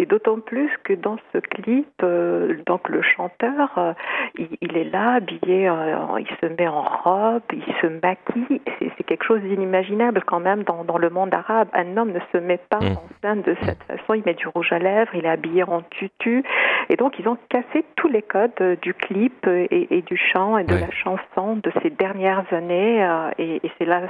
Et 0.00 0.06
d'autant 0.06 0.38
plus 0.38 0.70
que 0.84 0.92
dans 0.92 1.16
ce 1.32 1.38
clip, 1.38 1.88
euh, 2.04 2.54
donc 2.66 2.88
le 2.88 3.02
chanteur, 3.02 3.76
euh, 3.78 3.92
il, 4.38 4.46
il, 4.60 4.76
est 4.76 4.84
là, 4.84 5.14
habillé, 5.14 5.68
euh, 5.68 6.20
il 6.20 6.28
se 6.40 6.46
met 6.46 6.68
en 6.68 6.82
robe, 6.82 7.42
il 7.52 7.64
se 7.82 7.88
maquille. 7.88 8.60
C'est 8.96 9.02
quelque 9.02 9.24
chose 9.24 9.40
d'inimaginable 9.40 10.22
quand 10.24 10.38
même 10.38 10.62
dans, 10.62 10.84
dans, 10.84 10.98
le 10.98 11.10
monde 11.10 11.34
arabe. 11.34 11.66
Un 11.72 11.96
homme 11.96 12.12
ne 12.12 12.20
se 12.32 12.38
met 12.38 12.60
pas 12.70 12.78
mmh. 12.78 12.92
en 12.92 13.02
scène 13.20 13.42
de 13.42 13.56
cette 13.64 13.82
façon. 13.82 14.14
Il 14.14 14.22
met 14.24 14.34
du 14.34 14.46
rouge 14.46 14.72
à 14.72 14.78
lèvres, 14.78 15.12
il 15.16 15.24
est 15.24 15.30
habillé 15.30 15.64
en 15.64 15.82
tutu. 15.82 16.44
Et 16.90 16.94
donc, 16.94 17.18
ils 17.18 17.26
ont 17.26 17.38
cassé 17.48 17.84
tous 17.96 18.08
les 18.08 18.22
codes 18.22 18.78
du 18.80 18.94
clip 18.94 19.48
et, 19.48 19.88
et 19.90 20.02
du 20.02 20.16
chant 20.16 20.58
et 20.58 20.64
de 20.64 20.76
la 20.76 20.92
chanson 20.92 21.56
de 21.56 21.72
ces 21.82 21.90
dernières 21.90 22.44
années 22.52 23.04
et, 23.38 23.60
c'est 23.78 23.84
là 23.84 24.02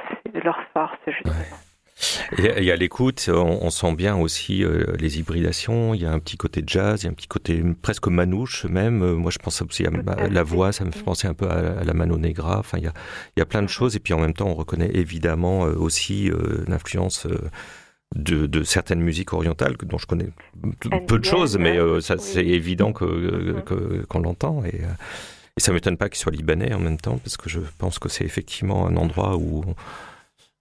leur 0.44 0.61
force, 0.74 0.98
justement. 1.07 1.35
Et, 2.39 2.71
à 2.71 2.77
l'écoute, 2.77 3.29
on, 3.33 3.71
sent 3.71 3.95
bien 3.95 4.17
aussi 4.17 4.63
euh, 4.63 4.85
les 4.99 5.19
hybridations. 5.19 5.95
Il 5.95 6.03
y 6.03 6.07
a 6.07 6.13
un 6.13 6.19
petit 6.19 6.37
côté 6.37 6.63
jazz, 6.67 7.03
il 7.03 7.07
y 7.07 7.09
a 7.09 7.11
un 7.11 7.15
petit 7.15 7.27
côté 7.27 7.63
presque 7.83 8.07
manouche 8.09 8.65
même. 8.67 9.03
Euh, 9.03 9.15
moi, 9.15 9.31
je 9.31 9.39
pense 9.39 9.61
aussi 9.63 9.85
à, 9.85 9.91
la 10.31 10.43
voix, 10.43 10.73
ça 10.73 10.85
me 10.85 10.93
fait 10.93 11.03
penser 11.03 11.27
un 11.27 11.35
peu 11.35 11.49
à, 11.49 11.83
la 11.83 11.95
Mano 11.95 12.17
Negra. 12.17 12.59
Enfin, 12.59 12.79
il 12.79 12.85
y, 12.85 12.87
a, 12.87 12.93
il 13.37 13.41
y 13.41 13.43
a 13.43 13.47
plein 13.47 13.63
de 13.63 13.69
choses. 13.69 13.97
Et 13.97 14.01
puis 14.01 14.15
en 14.15 14.21
même 14.21 14.35
temps, 14.35 14.49
on 14.49 14.55
reconnaît 14.55 14.91
évidemment 14.95 15.67
euh, 15.67 15.75
aussi 15.75 16.31
l'influence. 16.67 17.27
De, 18.17 18.47
de, 18.47 18.63
certaines 18.63 19.03
musiques 19.03 19.35
orientales 19.35 19.77
dont 19.83 19.99
je 19.99 20.07
connais 20.07 20.31
peu 21.07 21.19
de 21.19 21.25
choses, 21.27 21.59
mais 21.59 21.79
ça 22.01 22.17
c'est 22.17 22.47
évident 22.47 22.95
que 22.95 24.03
qu'on 24.09 24.21
l'entend 24.21 24.65
et 24.65 24.81
et 25.59 25.61
ça 25.61 25.73
m'étonne 25.73 25.97
pas 25.97 26.09
qu'il 26.09 26.19
soit 26.19 26.31
libanais 26.31 26.73
en 26.73 26.79
même 26.79 26.99
temps, 26.99 27.19
parce 27.19 27.37
que 27.37 27.51
je 27.51 27.59
pense 27.79 27.99
que 27.99 28.09
c'est 28.09 28.25
effectivement 28.25 28.87
un 28.87 28.97
endroit 28.97 29.37
où 29.37 29.65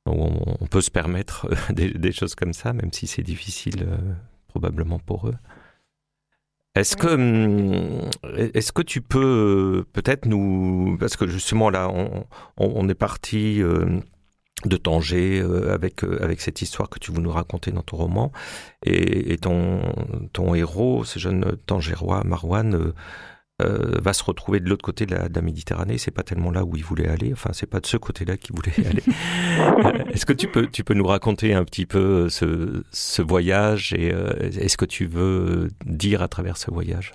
on, 0.08 0.66
peut 0.68 0.82
se 0.82 0.92
permettre 0.92 1.48
euh, 1.52 1.74
des, 1.74 2.12
choses 2.12 2.36
comme 2.36 2.54
ça, 2.54 2.74
même 2.74 2.92
si 2.92 3.08
c'est 3.08 3.24
difficile 3.24 3.86
euh, 3.88 3.98
probablement 4.48 5.00
pour 5.00 5.28
eux. 5.28 5.36
Est-ce 6.76 6.96
que, 6.96 7.08
hum, 7.08 8.10
est-ce 8.54 8.72
que 8.72 8.84
tu 8.84 9.02
peux 9.02 9.84
euh, 9.84 9.86
peut-être 9.94 10.26
nous, 10.26 10.98
parce 11.00 11.16
que 11.16 11.28
justement 11.28 11.70
là, 11.70 11.92
on, 12.58 12.90
est 12.90 12.96
parti 12.96 13.62
de 14.66 14.78
Tanger 14.78 15.42
avec 15.72 16.04
avec 16.04 16.40
cette 16.42 16.62
histoire 16.62 16.90
que 16.90 17.00
tu 17.00 17.12
veux 17.12 17.22
nous 17.22 17.32
raconter 17.32 17.72
dans 17.72 17.82
ton 17.82 17.98
roman, 17.98 18.32
et, 18.86 19.38
ton 19.38 19.82
ton 20.34 20.54
héros, 20.54 21.04
ce 21.04 21.18
jeune 21.18 21.58
Tangérois, 21.66 22.24
Marwan 22.24 22.94
euh, 23.60 23.98
va 24.00 24.14
se 24.14 24.24
retrouver 24.24 24.60
de 24.60 24.70
l'autre 24.70 24.84
côté 24.84 25.08
de 25.08 25.16
la, 25.16 25.30
de 25.30 25.36
la 25.36 25.42
Méditerranée. 25.42 25.98
C'est 25.98 26.12
pas 26.12 26.22
tellement 26.22 26.52
là 26.52 26.64
où 26.64 26.76
il 26.76 26.84
voulait 26.84 27.08
aller. 27.08 27.32
Enfin, 27.34 27.50
c'est 27.54 27.70
pas 27.70 27.80
de 27.80 27.88
ce 27.88 27.98
côté-là 27.98 28.38
qu'il 28.38 28.56
voulait 28.56 28.88
aller. 28.88 29.02
Euh, 29.58 29.92
est-ce 30.12 30.26
que 30.26 30.34
tu 30.34 30.48
peux, 30.48 30.68
tu 30.68 30.84
peux 30.84 30.94
nous 30.94 31.06
raconter 31.06 31.54
un 31.54 31.64
petit 31.64 31.86
peu 31.86 32.30
ce, 32.30 32.84
ce 32.92 33.22
voyage 33.22 33.94
et 33.94 34.14
euh, 34.14 34.34
est-ce 34.40 34.78
que 34.78 34.86
tu 34.86 35.06
veux 35.06 35.70
dire 35.86 36.22
à 36.22 36.28
travers 36.28 36.58
ce 36.58 36.70
voyage? 36.72 37.14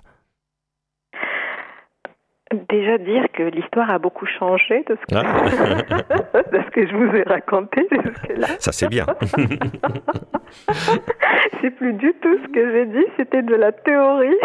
Déjà 2.69 2.99
dire 2.99 3.27
que 3.33 3.45
l'histoire 3.45 3.91
a 3.91 3.99
beaucoup 3.99 4.27
changé 4.27 4.85
de 4.89 4.97
ce, 4.97 5.07
que, 5.07 5.15
ah. 5.15 6.43
de 6.53 6.63
ce 6.63 6.71
que 6.71 6.87
je 6.87 6.95
vous 6.95 7.17
ai 7.17 7.23
raconté 7.23 7.87
jusque-là. 7.91 8.49
Ça 8.59 8.73
c'est 8.73 8.89
bien. 8.89 9.07
c'est 11.61 11.71
plus 11.71 11.93
du 11.95 12.13
tout 12.21 12.39
ce 12.43 12.49
que 12.53 12.73
j'ai 12.73 12.87
dit, 12.87 13.07
c'était 13.17 13.43
de 13.43 13.55
la 13.55 13.73
théorie. 13.73 14.37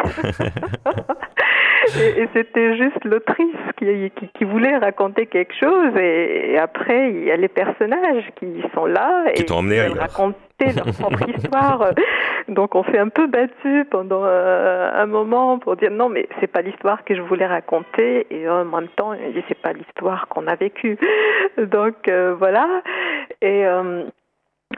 Et, 1.96 2.28
c'était 2.34 2.78
juste 2.78 3.04
l'autrice 3.04 3.56
qui, 3.78 4.12
qui, 4.34 4.44
voulait 4.44 4.78
raconter 4.78 5.26
quelque 5.26 5.54
chose 5.54 5.96
et, 5.98 6.58
après 6.58 7.12
il 7.12 7.24
y 7.26 7.32
a 7.32 7.38
les 7.38 7.48
personnages 7.48 8.26
qui 8.40 8.64
sont 8.74 8.86
là 8.86 9.26
et 9.34 9.44
qui 9.44 9.54
raconter 9.54 10.74
leur 10.76 10.86
propre 11.00 11.30
histoire. 11.30 11.92
Donc 12.48 12.76
on 12.76 12.84
s'est 12.86 12.98
un 12.98 13.10
peu 13.10 13.28
battu 13.28 13.86
pendant 13.90 14.24
euh, 14.24 14.90
un 14.94 15.06
moment 15.06 15.60
pour 15.60 15.76
dire 15.76 15.92
non 15.92 16.10
mais 16.10 16.28
c'est 16.40 16.48
pas 16.48 16.62
l'histoire 16.62 17.04
que 17.04 17.16
je 17.16 17.22
voulais 17.22 17.46
raconter 17.46 18.28
et 18.30 18.50
en 18.50 18.66
même 18.66 18.88
temps 18.96 19.14
c'est 19.48 19.62
pas 19.62 19.74
l'histoire 19.74 20.28
qu'on 20.28 20.48
a 20.48 20.56
vécue. 20.56 20.98
Donc 21.58 22.08
euh, 22.08 22.36
voilà 22.38 22.68
et 23.42 23.66
euh, 23.66 24.04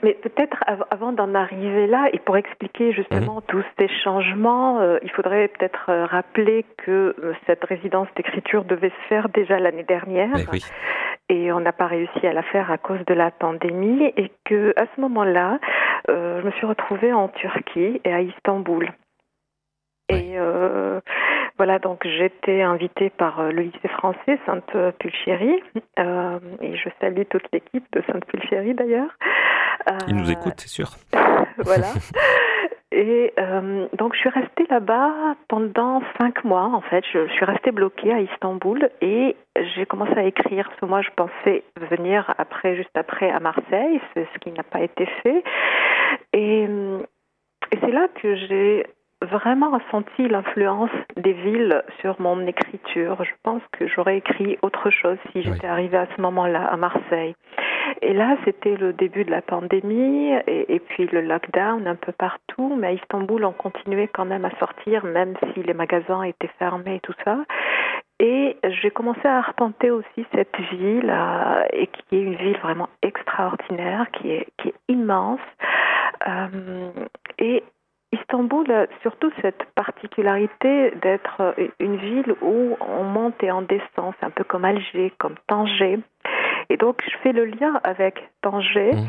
mais 0.03 0.13
peut-être 0.13 0.63
avant 0.91 1.11
d'en 1.11 1.33
arriver 1.35 1.87
là, 1.87 2.09
et 2.13 2.19
pour 2.19 2.37
expliquer 2.37 2.93
justement 2.93 3.35
mhm. 3.35 3.41
tous 3.47 3.63
ces 3.77 3.87
changements, 4.03 4.79
euh, 4.79 4.97
il 5.03 5.11
faudrait 5.11 5.47
peut-être 5.49 5.89
euh, 5.89 6.05
rappeler 6.05 6.65
que 6.77 7.15
euh, 7.21 7.33
cette 7.45 7.63
résidence 7.65 8.07
d'écriture 8.15 8.63
devait 8.63 8.89
se 8.89 9.07
faire 9.07 9.29
déjà 9.29 9.59
l'année 9.59 9.83
dernière. 9.83 10.31
Eh 10.37 10.59
et 11.31 11.51
on 11.51 11.59
n'a 11.59 11.71
pas 11.71 11.85
réussi 11.85 12.25
à 12.25 12.33
la 12.33 12.41
faire 12.41 12.71
à 12.71 12.79
cause 12.79 13.05
de 13.05 13.13
la 13.13 13.29
pandémie, 13.29 14.11
et 14.17 14.31
que 14.45 14.73
à 14.77 14.85
ce 14.95 15.01
moment-là, 15.01 15.59
je 16.07 16.41
me 16.41 16.49
suis 16.53 16.65
retrouvée 16.65 17.13
en 17.13 17.27
Turquie 17.27 18.01
et 18.03 18.11
à 18.11 18.21
Istanbul. 18.21 18.91
Et 20.09 20.39
voilà, 21.59 21.77
donc 21.77 22.07
j'étais 22.07 22.61
invitée 22.61 23.09
par 23.09 23.43
le 23.51 23.63
lycée 23.63 23.89
français 23.89 24.39
Sainte-Pulchérie, 24.45 25.61
et 25.97 26.77
je 26.77 26.89
salue 27.01 27.23
toute 27.29 27.43
l'équipe 27.51 27.83
de 27.91 28.01
Sainte-Pulchérie 28.07 28.75
d'ailleurs. 28.75 29.09
Ils 30.07 30.15
nous 30.15 30.31
écoutent, 30.31 30.59
c'est 30.61 30.69
sûr. 30.69 30.91
voilà. 31.57 31.87
Et 32.91 33.33
euh, 33.37 33.87
donc 33.97 34.13
je 34.15 34.19
suis 34.19 34.29
restée 34.29 34.65
là-bas 34.69 35.35
pendant 35.47 36.01
cinq 36.19 36.43
mois 36.43 36.71
en 36.73 36.81
fait. 36.81 37.03
Je, 37.13 37.27
suis 37.27 37.45
restée 37.45 37.71
bloquée 37.71 38.11
à 38.11 38.21
Istanbul 38.21 38.89
et 39.01 39.35
j'ai 39.75 39.85
commencé 39.85 40.17
à 40.17 40.23
écrire. 40.23 40.67
Parce 40.69 40.79
que 40.79 40.85
moi 40.85 41.01
je 41.01 41.09
pensais 41.15 41.63
venir 41.91 42.33
après, 42.37 42.75
juste 42.75 42.95
après 42.95 43.29
à 43.29 43.39
Marseille, 43.39 44.01
c'est 44.13 44.27
ce 44.33 44.39
qui 44.39 44.51
n'a 44.51 44.63
pas 44.63 44.81
été 44.81 45.05
fait. 45.23 45.43
Et, 46.33 46.63
et 46.63 47.77
c'est 47.79 47.91
là 47.91 48.07
que 48.15 48.35
j'ai 48.35 48.85
vraiment 49.21 49.71
ressenti 49.71 50.27
l'influence 50.27 50.91
des 51.17 51.33
villes 51.33 51.83
sur 51.99 52.19
mon 52.21 52.45
écriture. 52.47 53.23
Je 53.23 53.31
pense 53.43 53.61
que 53.73 53.87
j'aurais 53.87 54.17
écrit 54.17 54.57
autre 54.61 54.89
chose 54.89 55.17
si 55.31 55.41
j'étais 55.41 55.67
arrivée 55.67 55.97
à 55.97 56.07
ce 56.15 56.21
moment-là 56.21 56.65
à 56.65 56.77
Marseille. 56.77 57.35
Et 58.01 58.13
là, 58.13 58.37
c'était 58.45 58.77
le 58.77 58.93
début 58.93 59.25
de 59.25 59.31
la 59.31 59.41
pandémie 59.41 60.31
et, 60.47 60.73
et, 60.73 60.79
puis 60.79 61.07
le 61.07 61.21
lockdown 61.21 61.87
un 61.87 61.95
peu 61.95 62.11
partout. 62.11 62.75
Mais 62.77 62.87
à 62.87 62.91
Istanbul, 62.93 63.43
on 63.43 63.51
continuait 63.51 64.07
quand 64.07 64.25
même 64.25 64.45
à 64.45 64.51
sortir, 64.57 65.03
même 65.03 65.35
si 65.53 65.63
les 65.63 65.73
magasins 65.73 66.23
étaient 66.23 66.51
fermés 66.59 66.95
et 66.95 66.99
tout 67.01 67.15
ça. 67.25 67.39
Et 68.19 68.57
j'ai 68.63 68.91
commencé 68.91 69.25
à 69.25 69.37
arpenter 69.37 69.91
aussi 69.91 70.25
cette 70.35 70.57
ville, 70.71 71.09
euh, 71.09 71.63
et 71.71 71.87
qui 71.87 72.17
est 72.17 72.21
une 72.21 72.35
ville 72.35 72.57
vraiment 72.57 72.89
extraordinaire, 73.01 74.07
qui 74.11 74.31
est, 74.31 74.47
qui 74.57 74.69
est 74.69 74.75
immense. 74.89 75.39
Euh, 76.27 76.91
et 77.37 77.63
Istanbul 78.11 78.71
a 78.71 78.87
surtout 79.01 79.31
cette 79.41 79.63
particularité 79.75 80.91
d'être 81.01 81.55
une 81.79 81.97
ville 81.97 82.33
où 82.41 82.75
on 82.79 83.03
monte 83.03 83.41
et 83.43 83.51
on 83.51 83.61
descend, 83.61 84.13
c'est 84.19 84.25
un 84.25 84.31
peu 84.31 84.43
comme 84.43 84.65
Alger, 84.65 85.13
comme 85.17 85.35
Tanger. 85.47 85.99
Et 86.69 86.77
donc 86.77 87.03
je 87.05 87.17
fais 87.17 87.33
le 87.33 87.45
lien 87.45 87.79
avec 87.83 88.29
Tanger. 88.41 88.93
Mmh. 88.93 89.07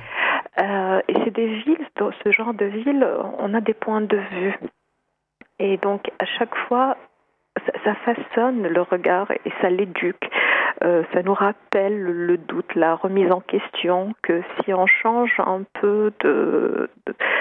Euh, 0.62 1.00
et 1.08 1.14
c'est 1.24 1.30
des 1.30 1.46
villes, 1.46 1.86
ce 2.24 2.32
genre 2.32 2.54
de 2.54 2.66
ville, 2.66 3.06
on 3.38 3.54
a 3.54 3.60
des 3.60 3.74
points 3.74 4.00
de 4.00 4.16
vue. 4.16 4.58
Et 5.58 5.76
donc 5.78 6.10
à 6.18 6.24
chaque 6.24 6.54
fois, 6.68 6.96
ça, 7.84 7.94
façonne 7.94 8.66
le 8.66 8.82
regard 8.82 9.30
et 9.30 9.52
ça 9.60 9.70
l'éduque. 9.70 10.30
Euh, 10.82 11.02
ça 11.12 11.22
nous 11.22 11.34
rappelle 11.34 12.00
le 12.02 12.36
doute, 12.38 12.74
la 12.74 12.94
remise 12.94 13.30
en 13.30 13.40
question, 13.40 14.14
que 14.22 14.42
si 14.60 14.72
on 14.72 14.86
change 14.86 15.32
un 15.38 15.62
peu 15.80 16.12
de, 16.20 16.88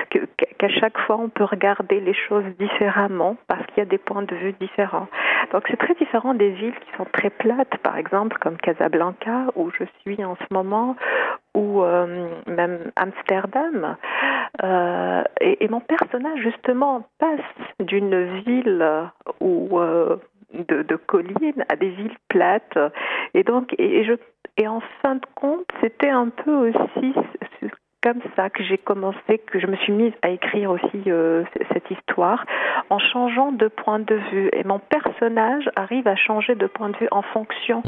qu'à 0.10 0.70
chaque 0.70 0.98
fois 1.00 1.18
on 1.18 1.30
peut 1.30 1.46
regarder 1.46 2.00
les 2.00 2.14
choses 2.14 2.44
différemment 2.60 3.38
parce 3.48 3.66
qu'il 3.68 3.78
y 3.78 3.82
a 3.82 3.86
des 3.86 3.98
points 3.98 4.24
de 4.24 4.36
vue 4.36 4.54
différents. 4.60 5.08
Donc 5.54 5.64
c'est 5.70 5.78
très 5.78 5.96
différent 5.96 6.34
des 6.34 6.50
villes 6.50 6.76
qui 6.76 6.98
sont 6.98 7.06
très 7.12 7.30
plates, 7.30 7.78
par 7.78 7.98
exemple 7.98 8.38
comme 8.40 8.58
Casablanca 8.58 9.48
où 9.56 9.72
je 9.72 9.86
suis 10.02 10.24
en 10.24 10.36
ce 10.36 10.54
moment, 10.54 10.96
ou 11.56 11.82
euh, 11.82 12.30
même 12.48 12.92
Amsterdam. 12.96 13.98
Euh, 14.64 15.24
et, 15.42 15.68
mon 15.70 15.80
personnage 15.80 16.40
justement 16.42 17.08
passe 17.20 17.40
d'une 17.80 18.42
ville 18.42 19.10
où 19.40 19.80
euh, 19.80 20.18
de, 20.54 20.84
de 20.84 20.96
collines 20.96 21.66
à 21.70 21.76
des 21.76 21.90
villes 21.90 22.18
plates. 22.28 22.78
Et 23.34 23.44
donc, 23.44 23.74
et, 23.78 24.04
je, 24.04 24.14
et 24.58 24.68
en 24.68 24.82
fin 25.02 25.16
de 25.16 25.26
compte, 25.36 25.66
c'était 25.82 26.10
un 26.10 26.30
peu 26.30 26.70
aussi 26.70 27.14
comme 28.02 28.22
ça 28.36 28.50
que 28.50 28.64
j'ai 28.64 28.78
commencé, 28.78 29.40
que 29.52 29.60
je 29.60 29.68
me 29.68 29.76
suis 29.78 29.92
mise 29.92 30.14
à 30.22 30.30
écrire 30.30 30.72
aussi 30.72 31.04
euh, 31.08 31.44
cette 31.74 31.92
histoire 31.92 32.46
en 32.90 32.98
changeant 32.98 33.52
de 33.52 33.68
point 33.68 34.00
de 34.00 34.16
vue. 34.32 34.50
Et 34.54 34.64
mon 34.64 34.80
personnage 34.80 35.70
arrive 35.76 36.08
à 36.08 36.16
changer 36.16 36.56
de 36.56 36.66
point 36.68 36.90
de 36.90 36.98
vue 36.98 37.10
en 37.12 37.22
fonction 37.22 37.84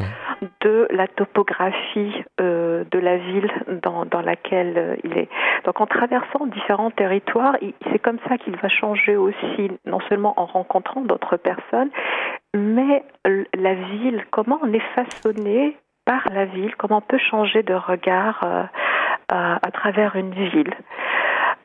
de 0.62 0.88
la 0.92 1.08
topographie 1.08 2.14
euh, 2.42 2.84
de 2.92 3.00
la 3.00 3.18
ville 3.18 3.50
dans, 3.84 4.06
dans 4.06 4.22
laquelle 4.22 4.78
euh, 4.78 4.96
il 5.04 5.18
est. 5.18 5.30
Donc 5.66 5.80
en 5.80 5.88
traversant 5.88 6.46
différents 6.48 6.92
territoires, 6.92 7.56
c'est 7.92 8.00
comme 8.00 8.20
ça 8.28 8.38
qu'il 8.38 8.58
va 8.58 8.68
changer 8.68 9.16
aussi, 9.16 9.72
non 9.86 10.00
seulement 10.10 10.34
en 10.38 10.46
rencontrant 10.46 11.02
d'autres 11.02 11.38
personnes, 11.38 11.90
mais 12.54 13.04
la 13.26 13.74
ville, 13.76 14.26
comment 14.32 14.60
on 14.62 14.74
est 14.74 14.84
façonné 14.96 15.78
par 16.06 16.28
la 16.34 16.46
ville, 16.46 16.76
comment 16.76 16.98
on 16.98 17.02
peut 17.02 17.20
changer 17.20 17.64
de 17.64 17.74
regard 17.74 18.70
à, 19.32 19.56
à, 19.56 19.72
travers 19.72 20.16
une 20.16 20.34
ville. 20.34 20.74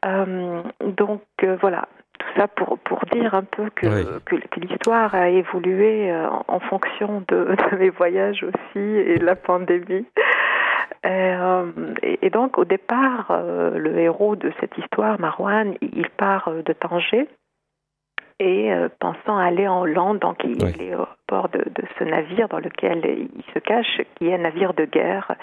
Euh, 0.05 0.63
donc 0.81 1.23
euh, 1.43 1.57
voilà, 1.61 1.89
tout 2.19 2.29
ça 2.37 2.49
pour, 2.49 2.79
pour 2.79 3.01
dire 3.13 3.35
un 3.35 3.43
peu 3.43 3.69
que, 3.75 4.19
que, 4.21 4.61
l'histoire 4.61 5.15
a 5.15 5.29
évolué 5.29 6.11
euh, 6.11 6.29
en, 6.49 6.61
fonction 6.61 7.23
de, 7.29 7.57
de, 7.73 7.77
mes 7.77 7.91
voyages 7.91 8.43
aussi 8.45 8.85
et 8.85 9.19
de 9.19 9.25
la 9.25 9.37
pandémie. 9.37 10.07
Euh, 11.05 11.71
et, 12.03 12.27
et, 12.27 12.31
donc 12.31 12.59
au 12.59 12.65
départ, 12.65 13.27
le 13.75 13.99
héros 13.99 14.37
de 14.37 14.53
cette 14.61 14.77
histoire, 14.79 15.21
Marwan, 15.21 15.75
il 15.81 16.09
part 16.17 16.51
de 16.51 16.73
Tanger 16.73 17.29
et 18.39 18.73
euh, 18.73 18.89
pensant 18.99 19.39
aller 19.39 19.67
en 19.67 19.81
Hollande, 19.81 20.19
donc 20.19 20.43
il, 20.45 20.63
est 20.63 20.95
au 20.95 21.07
bord 21.29 21.49
de, 21.49 21.59
de, 21.59 21.85
ce 21.99 22.05
navire 22.05 22.49
dans 22.49 22.59
lequel 22.59 23.03
il 23.05 23.45
se 23.55 23.59
cache, 23.59 24.01
qui 24.17 24.29
est 24.29 24.35
un 24.35 24.39
navire 24.39 24.75
de 24.75 24.85
guerre 24.85 25.35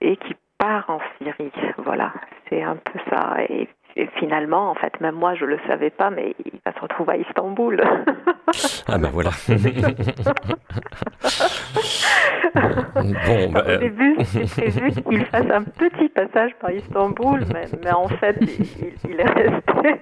et 0.00 0.16
qui 0.16 0.36
part 0.60 0.84
en 0.88 1.00
Syrie. 1.18 1.50
Voilà, 1.78 2.12
c'est 2.48 2.62
un 2.62 2.76
peu 2.76 2.98
ça. 3.08 3.36
Et, 3.48 3.68
et, 3.96 4.06
finalement, 4.18 4.70
en 4.70 4.74
fait, 4.74 5.00
même 5.00 5.16
moi, 5.16 5.34
je 5.34 5.44
le 5.46 5.58
savais 5.66 5.90
pas, 5.90 6.10
mais 6.10 6.36
il 6.44 6.52
va 6.64 6.72
se 6.72 6.80
retrouver 6.80 7.14
à 7.14 7.16
Istanbul. 7.16 7.82
ah 8.88 8.98
ben 8.98 9.10
voilà. 9.10 9.30
bon, 13.26 13.50
bah, 13.52 13.64
Au 13.66 13.76
début, 13.78 14.16
c'était 14.22 14.70
prévu 14.70 14.92
qu'il 15.02 15.24
fasse 15.26 15.50
un 15.50 15.64
petit 15.64 16.08
passage 16.10 16.52
par 16.60 16.70
Istanbul, 16.70 17.44
mais, 17.52 17.66
mais 17.82 17.92
en 17.92 18.08
fait, 18.08 18.36
il, 18.40 18.92
il 19.08 19.20
est 19.20 19.24
resté. 19.24 20.00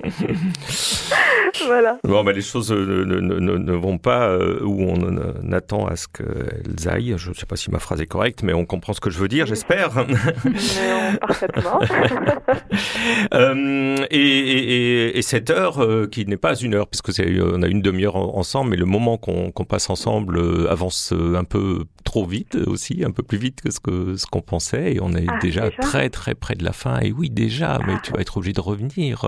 voilà. 1.66 1.98
Bon, 2.04 2.24
ben, 2.24 2.32
les 2.32 2.42
choses 2.42 2.70
ne, 2.72 3.04
ne, 3.04 3.20
ne, 3.20 3.56
ne 3.58 3.72
vont 3.72 3.98
pas 3.98 4.28
euh, 4.28 4.60
où 4.62 4.82
on 4.82 5.52
attend 5.52 5.86
à 5.86 5.96
ce 5.96 6.06
qu'elles 6.08 6.88
aillent. 6.88 7.14
Je 7.16 7.30
ne 7.30 7.34
sais 7.34 7.46
pas 7.46 7.56
si 7.56 7.70
ma 7.70 7.78
phrase 7.78 8.00
est 8.00 8.06
correcte, 8.06 8.42
mais 8.42 8.52
on 8.52 8.64
comprend 8.64 8.92
ce 8.92 9.00
que 9.00 9.10
je 9.10 9.18
veux 9.18 9.28
dire, 9.28 9.46
j'espère. 9.46 9.90
Parfaitement. 11.20 11.80
euh, 13.34 14.06
et, 14.10 14.18
et, 14.18 15.18
et, 15.18 15.22
cette 15.22 15.50
heure, 15.50 15.82
euh, 15.82 16.06
qui 16.06 16.26
n'est 16.26 16.36
pas 16.36 16.54
une 16.54 16.74
heure, 16.74 16.86
puisque 16.86 17.12
c'est, 17.12 17.40
on 17.40 17.62
a 17.62 17.68
une 17.68 17.82
demi-heure 17.82 18.16
ensemble, 18.16 18.70
mais 18.70 18.76
le 18.76 18.86
moment 18.86 19.18
qu'on 19.18 19.50
qu 19.50 19.64
passe 19.64 19.90
ensemble 19.90 20.40
avance 20.68 21.12
un 21.12 21.44
peu 21.44 21.84
trop 22.04 22.24
vite 22.26 22.56
aussi, 22.66 23.04
un 23.04 23.10
peu 23.10 23.22
plus 23.22 23.38
vite 23.38 23.60
que 23.60 23.70
ce 23.70 23.78
que 23.80 24.16
ce 24.16 24.26
qu'on 24.26 24.40
pensait, 24.40 24.94
et 24.94 25.00
on 25.00 25.12
est 25.12 25.26
ah, 25.28 25.38
déjà, 25.40 25.68
déjà, 25.68 25.82
très 25.82 26.10
très 26.10 26.34
près 26.34 26.54
de 26.54 26.64
la 26.64 26.72
fin. 26.72 26.98
Et 27.00 27.12
oui, 27.12 27.30
déjà, 27.30 27.78
mais 27.86 27.94
tu 28.02 28.12
vas 28.12 28.20
être 28.20 28.38
obligé 28.38 28.52
de 28.52 28.60
revenir. 28.60 29.24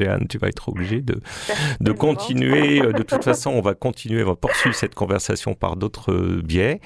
Euh, 0.00 0.04
Jeanne, 0.04 0.26
tu 0.28 0.38
vas 0.38 0.48
être 0.48 0.68
obligé 0.68 1.00
de, 1.00 1.20
de 1.80 1.92
continuer. 1.92 2.80
De 2.80 3.02
toute 3.02 3.24
façon, 3.24 3.50
on 3.50 3.60
va 3.60 3.74
continuer, 3.74 4.22
on 4.22 4.28
va 4.28 4.36
poursuivre 4.36 4.74
cette 4.74 4.94
conversation 4.94 5.54
par 5.54 5.76
d'autres 5.76 6.12
biais. 6.42 6.80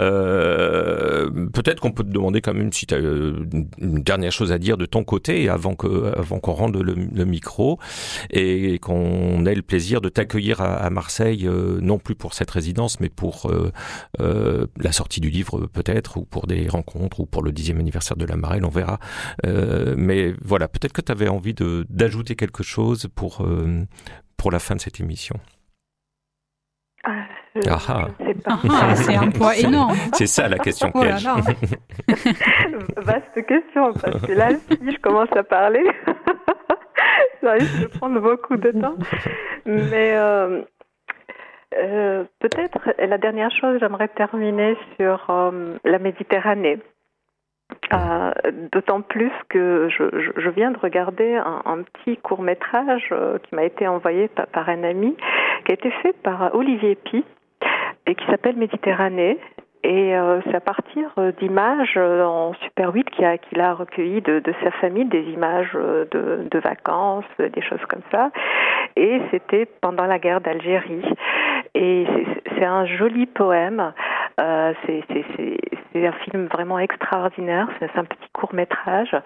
Euh, 0.00 1.30
Peut-être 1.52 1.80
qu'on 1.80 1.92
peut 1.92 2.04
te 2.04 2.10
demander 2.10 2.40
quand 2.40 2.54
même 2.54 2.72
si 2.72 2.86
tu 2.86 2.94
as 2.94 2.98
une 2.98 3.68
dernière 3.78 4.32
chose 4.32 4.52
à 4.52 4.58
dire 4.58 4.76
de 4.76 4.86
ton 4.86 5.04
côté 5.04 5.48
avant 5.48 5.74
que 5.74 6.12
avant 6.16 6.38
qu'on 6.38 6.52
rende 6.52 6.76
le, 6.76 6.94
le, 6.94 7.24
micro 7.24 7.78
et 8.30 8.78
qu'on 8.78 9.44
ait 9.46 9.54
le 9.54 9.62
plaisir 9.62 10.00
de 10.00 10.08
t'accueillir 10.08 10.60
à, 10.60 10.74
à, 10.74 10.90
Marseille, 10.90 11.46
euh, 11.46 11.78
non 11.80 11.98
plus 11.98 12.14
pour 12.14 12.34
cette 12.34 12.50
résidence, 12.50 13.00
mais 13.00 13.08
pour 13.08 13.50
euh, 13.50 13.72
euh, 14.20 14.66
la 14.78 14.92
sortie 14.92 15.20
du 15.20 15.30
livre 15.30 15.66
peut-être, 15.66 16.18
ou 16.18 16.24
pour 16.24 16.46
des 16.46 16.68
rencontres, 16.68 17.20
ou 17.20 17.26
pour 17.26 17.42
le 17.42 17.52
dixième 17.52 17.80
anniversaire 17.80 18.16
de 18.16 18.24
la 18.24 18.36
Marelle, 18.36 18.64
on 18.64 18.70
verra. 18.70 18.98
Euh, 19.46 19.94
mais 19.96 20.34
voilà, 20.42 20.68
peut-être 20.68 20.92
que 20.92 21.00
tu 21.00 21.12
avais 21.12 21.28
envie 21.28 21.54
d'ajouter 21.88 22.36
quelque 22.36 22.53
chose 22.62 23.08
pour, 23.14 23.42
euh, 23.42 23.84
pour 24.36 24.50
la 24.50 24.58
fin 24.58 24.76
de 24.76 24.80
cette 24.80 25.00
émission. 25.00 25.36
Ah, 27.06 27.26
ah, 27.66 28.08
ah 28.46 28.94
c'est 28.96 29.14
un 29.14 29.30
poids 29.30 29.56
énorme. 29.58 29.94
C'est 30.14 30.26
ça 30.26 30.48
la 30.48 30.58
question 30.58 30.90
oh 30.94 31.00
piège. 31.00 31.24
Là. 31.24 31.36
Vaste 32.96 33.46
question, 33.46 33.92
parce 33.92 34.22
que 34.22 34.32
là, 34.32 34.50
si 34.50 34.92
je 34.92 34.98
commence 35.00 35.30
à 35.36 35.42
parler, 35.42 35.84
ça 37.42 37.52
risque 37.52 37.80
de 37.80 37.86
prendre 37.86 38.20
beaucoup 38.20 38.56
de 38.56 38.70
temps. 38.70 38.96
Mais 39.66 40.16
euh, 40.16 40.62
euh, 41.76 42.24
peut-être 42.40 42.78
la 42.98 43.18
dernière 43.18 43.50
chose, 43.50 43.78
j'aimerais 43.80 44.08
terminer 44.08 44.76
sur 44.96 45.26
euh, 45.28 45.76
la 45.84 45.98
Méditerranée. 45.98 46.78
Euh, 47.92 48.32
D'autant 48.72 49.00
plus 49.00 49.32
que 49.48 49.88
je, 49.88 50.04
je, 50.36 50.50
viens 50.50 50.70
de 50.70 50.78
regarder 50.78 51.36
un, 51.36 51.82
petit 51.82 52.16
court 52.18 52.42
métrage 52.42 53.08
euh, 53.12 53.38
qui 53.38 53.54
m'a 53.54 53.64
été 53.64 53.86
envoyé 53.86 54.28
par, 54.28 54.68
un 54.68 54.84
ami, 54.84 55.16
qui 55.64 55.72
a 55.72 55.74
été 55.74 55.90
fait 56.02 56.12
par 56.22 56.54
Olivier 56.54 56.94
Pi 56.94 57.24
et 58.06 58.14
qui 58.14 58.26
s'appelle 58.26 58.56
Méditerranée. 58.56 59.38
Et 59.82 60.16
euh, 60.16 60.40
c'est 60.46 60.54
à 60.54 60.60
partir 60.60 61.10
d'images 61.40 61.96
en 61.98 62.54
Super 62.54 62.92
8 62.94 63.10
qu'il 63.10 63.24
a, 63.24 63.38
qu 63.38 63.60
a 63.60 63.74
recueilli 63.74 64.22
de, 64.22 64.42
sa 64.62 64.70
famille, 64.72 65.04
des 65.04 65.22
images 65.30 65.72
de 65.74 66.58
vacances, 66.58 67.24
des 67.38 67.62
choses 67.62 67.84
comme 67.88 68.02
ça. 68.10 68.30
Et 68.96 69.20
c'était 69.30 69.66
pendant 69.80 70.06
la 70.06 70.18
guerre 70.18 70.40
d'Algérie. 70.40 71.04
Et 71.74 72.06
c'est 72.56 72.64
un 72.64 72.86
joli 72.86 73.26
poème. 73.26 73.92
Euh, 74.40 74.72
c'est 74.86 76.06
un 76.06 76.12
film 76.12 76.46
vraiment 76.46 76.78
extraordinaire. 76.78 77.68
C'est 77.78 77.96
un 77.96 78.04
petit 78.04 78.28
court 78.32 78.52
métrage 78.52 79.16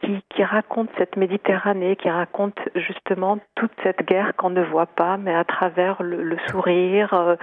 qui, 0.00 0.22
qui 0.30 0.44
raconte 0.44 0.88
cette 0.98 1.16
Méditerranée, 1.16 1.96
qui 1.96 2.08
raconte 2.08 2.58
justement 2.74 3.38
toute 3.54 3.72
cette 3.82 4.06
guerre 4.06 4.32
qu'on 4.36 4.50
ne 4.50 4.62
voit 4.62 4.86
pas, 4.86 5.16
mais 5.16 5.34
à 5.34 5.44
travers 5.44 6.02
le, 6.02 6.22
le 6.22 6.36
sourire, 6.48 7.12
euh, 7.14 7.36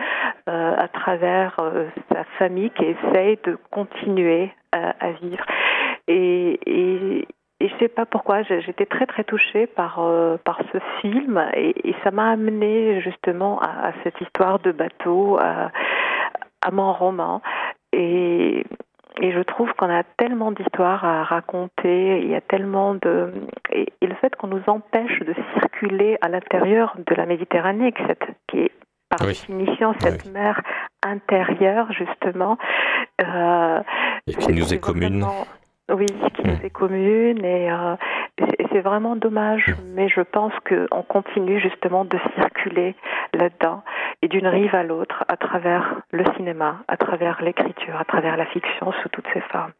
euh, 0.49 0.75
à 0.77 0.87
travers 0.87 1.55
euh, 1.59 1.87
sa 2.11 2.23
famille 2.39 2.69
qui 2.71 2.85
essaye 2.85 3.37
de 3.43 3.57
continuer 3.71 4.51
à, 4.71 4.93
à 4.99 5.11
vivre. 5.11 5.45
Et, 6.07 6.59
et, 6.65 7.27
et 7.59 7.69
je 7.69 7.77
sais 7.79 7.87
pas 7.87 8.05
pourquoi, 8.05 8.43
j'étais 8.43 8.85
très 8.85 9.05
très 9.05 9.23
touchée 9.23 9.67
par 9.67 9.99
euh, 9.99 10.35
par 10.43 10.59
ce 10.73 10.79
film 10.99 11.41
et, 11.55 11.89
et 11.89 11.95
ça 12.03 12.11
m'a 12.11 12.31
amené 12.31 12.99
justement 13.01 13.59
à, 13.61 13.87
à, 13.87 13.91
cette 14.03 14.19
histoire 14.19 14.59
de 14.59 14.73
bateau, 14.73 15.37
à, 15.39 15.71
à 16.63 16.71
mon 16.71 16.93
roman 16.93 17.41
et 17.91 18.65
et 19.21 19.31
je 19.31 19.39
trouve 19.41 19.71
qu'on 19.73 19.89
a 19.89 20.03
tellement 20.17 20.51
d'histoires 20.51 21.05
à 21.05 21.23
raconter, 21.23 22.19
il 22.19 22.31
y 22.31 22.35
a 22.35 22.41
tellement 22.41 22.95
de 22.95 23.31
et, 23.71 23.87
et 24.01 24.07
le 24.07 24.15
fait 24.15 24.35
qu'on 24.35 24.47
nous 24.47 24.63
empêche 24.67 25.19
de 25.19 25.35
circuler 25.59 26.17
à 26.21 26.29
l'intérieur 26.29 26.95
de 26.97 27.13
la 27.15 27.27
Méditerranée, 27.27 27.91
qui, 27.91 28.01
cette, 28.07 28.25
qui 28.47 28.59
est 28.61 28.71
par 29.09 29.21
oui. 29.21 29.33
définition 29.33 29.93
cette 29.99 30.25
oui. 30.25 30.31
mer 30.31 30.61
intérieure 31.03 31.91
justement, 31.91 32.57
euh, 33.21 33.81
et 34.25 34.33
qui 34.33 34.51
nous 34.51 34.73
est 34.73 34.79
commune. 34.79 35.25
Oui, 35.91 36.07
qui 36.35 36.47
nous 36.47 36.59
est 36.63 36.69
commune 36.69 37.43
et, 37.43 37.69
euh, 37.69 37.95
et 37.95 38.22
c'est 38.37 38.81
vraiment 38.81 39.15
dommage, 39.15 39.75
mais 39.85 40.09
je 40.09 40.21
pense 40.21 40.53
qu'on 40.67 41.03
continue 41.03 41.59
justement 41.59 42.05
de 42.05 42.17
circuler 42.35 42.95
là-dedans 43.33 43.83
et 44.21 44.27
d'une 44.27 44.47
rive 44.47 44.73
à 44.73 44.83
l'autre 44.83 45.23
à 45.27 45.37
travers 45.37 46.01
le 46.11 46.23
cinéma, 46.35 46.83
à 46.87 46.97
travers 46.97 47.41
l'écriture, 47.43 47.95
à 47.99 48.05
travers 48.05 48.37
la 48.37 48.45
fiction 48.47 48.91
sous 49.01 49.09
toutes 49.09 49.27
ses 49.33 49.41
formes. 49.41 49.73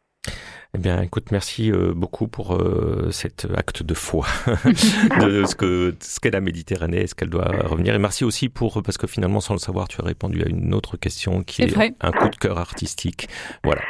Eh 0.74 0.78
bien, 0.78 1.00
écoute, 1.02 1.26
merci 1.30 1.70
euh, 1.70 1.92
beaucoup 1.94 2.26
pour 2.26 2.56
euh, 2.56 3.08
cet 3.12 3.46
acte 3.56 3.84
de 3.84 3.94
foi 3.94 4.26
de 5.20 5.44
ce 5.44 5.54
que 5.54 5.94
ce 6.00 6.18
qu'est 6.18 6.32
la 6.32 6.40
Méditerranée, 6.40 7.06
ce 7.06 7.14
qu'elle 7.14 7.30
doit 7.30 7.48
revenir. 7.64 7.94
Et 7.94 7.98
merci 7.98 8.24
aussi 8.24 8.48
pour 8.48 8.82
parce 8.82 8.98
que 8.98 9.06
finalement, 9.06 9.40
sans 9.40 9.54
le 9.54 9.60
savoir, 9.60 9.86
tu 9.86 10.00
as 10.00 10.04
répondu 10.04 10.42
à 10.42 10.48
une 10.48 10.74
autre 10.74 10.96
question 10.96 11.44
qui 11.44 11.62
est, 11.62 11.76
un 12.00 12.10
coup 12.10 12.28
de 12.28 12.36
cœur 12.36 12.58
artistique. 12.58 13.28
Voilà, 13.62 13.82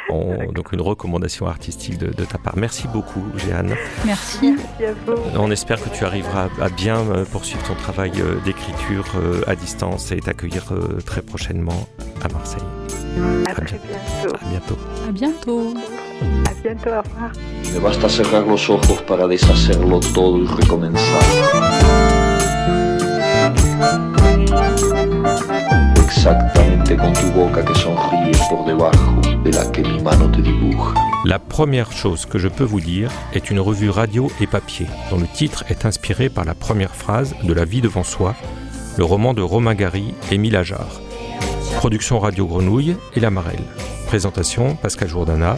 donc 0.53 0.73
une 0.73 0.81
recommandation 0.81 1.47
artistique 1.47 1.97
de, 1.97 2.25
ta 2.25 2.37
part. 2.37 2.55
Merci 2.55 2.87
beaucoup, 2.87 3.23
Jeanne. 3.35 3.75
Merci. 4.05 4.55
On 5.35 5.49
espère 5.49 5.81
que 5.81 5.89
tu 5.89 6.05
arriveras 6.05 6.49
à 6.61 6.69
bien 6.69 6.99
euh, 6.99 7.25
poursuivre 7.25 7.63
ton 7.67 7.75
travail 7.75 8.11
d'écriture 8.43 9.05
à 9.47 9.55
distance 9.55 10.11
et 10.11 10.19
t'accueillir 10.19 10.65
très 11.05 11.23
prochainement 11.23 11.87
à 12.21 12.27
Marseille. 12.27 12.61
À, 13.47 13.55
très 13.55 13.79
bientôt. 13.79 14.35
À 14.35 14.49
bientôt. 14.49 14.77
À 15.07 15.11
bientôt. 15.11 15.73
A 16.21 16.53
bientôt, 16.63 16.89
au 16.89 17.01
revoir. 17.01 17.31
Me 17.73 17.79
basta 17.79 18.07
cerrar 18.09 18.43
los 18.47 18.69
ojos 18.69 19.01
para 19.01 19.27
deshacerlo 19.27 19.99
todo 20.13 20.37
y 20.37 20.47
recomenzar. 20.47 21.23
Exactamente 26.05 26.95
con 26.95 27.13
tu 27.13 27.31
boca 27.31 27.63
que 27.63 27.75
sonríe 27.75 28.31
por 28.49 28.65
debajo 28.65 29.21
de 29.43 29.51
la 29.51 29.71
que 29.71 29.81
mi 29.81 30.01
mano 30.01 30.31
te 30.31 30.41
dibuja. 30.41 30.93
La 31.25 31.39
première 31.39 31.91
chose 31.91 32.25
que 32.25 32.39
je 32.39 32.47
peux 32.47 32.63
vous 32.63 32.79
dire 32.79 33.11
est 33.33 33.49
une 33.49 33.59
revue 33.59 33.89
radio 33.89 34.31
et 34.39 34.47
papier, 34.47 34.87
dont 35.09 35.17
le 35.17 35.27
titre 35.27 35.65
est 35.69 35.85
inspiré 35.85 36.29
par 36.29 36.45
la 36.45 36.53
première 36.53 36.95
phrase 36.95 37.35
de 37.43 37.53
La 37.53 37.65
vie 37.65 37.81
devant 37.81 38.03
soi, 38.03 38.35
le 38.97 39.03
roman 39.03 39.33
de 39.33 39.41
Romain 39.41 39.75
Gary 39.75 40.13
et 40.31 40.35
Émile 40.35 40.55
Ajar. 40.55 41.01
Production 41.77 42.19
Radio 42.19 42.45
Grenouille 42.47 42.95
et 43.15 43.19
La 43.19 43.31
Marelle. 43.31 43.65
Présentation 44.07 44.75
Pascal 44.75 45.09
Jourdana. 45.09 45.57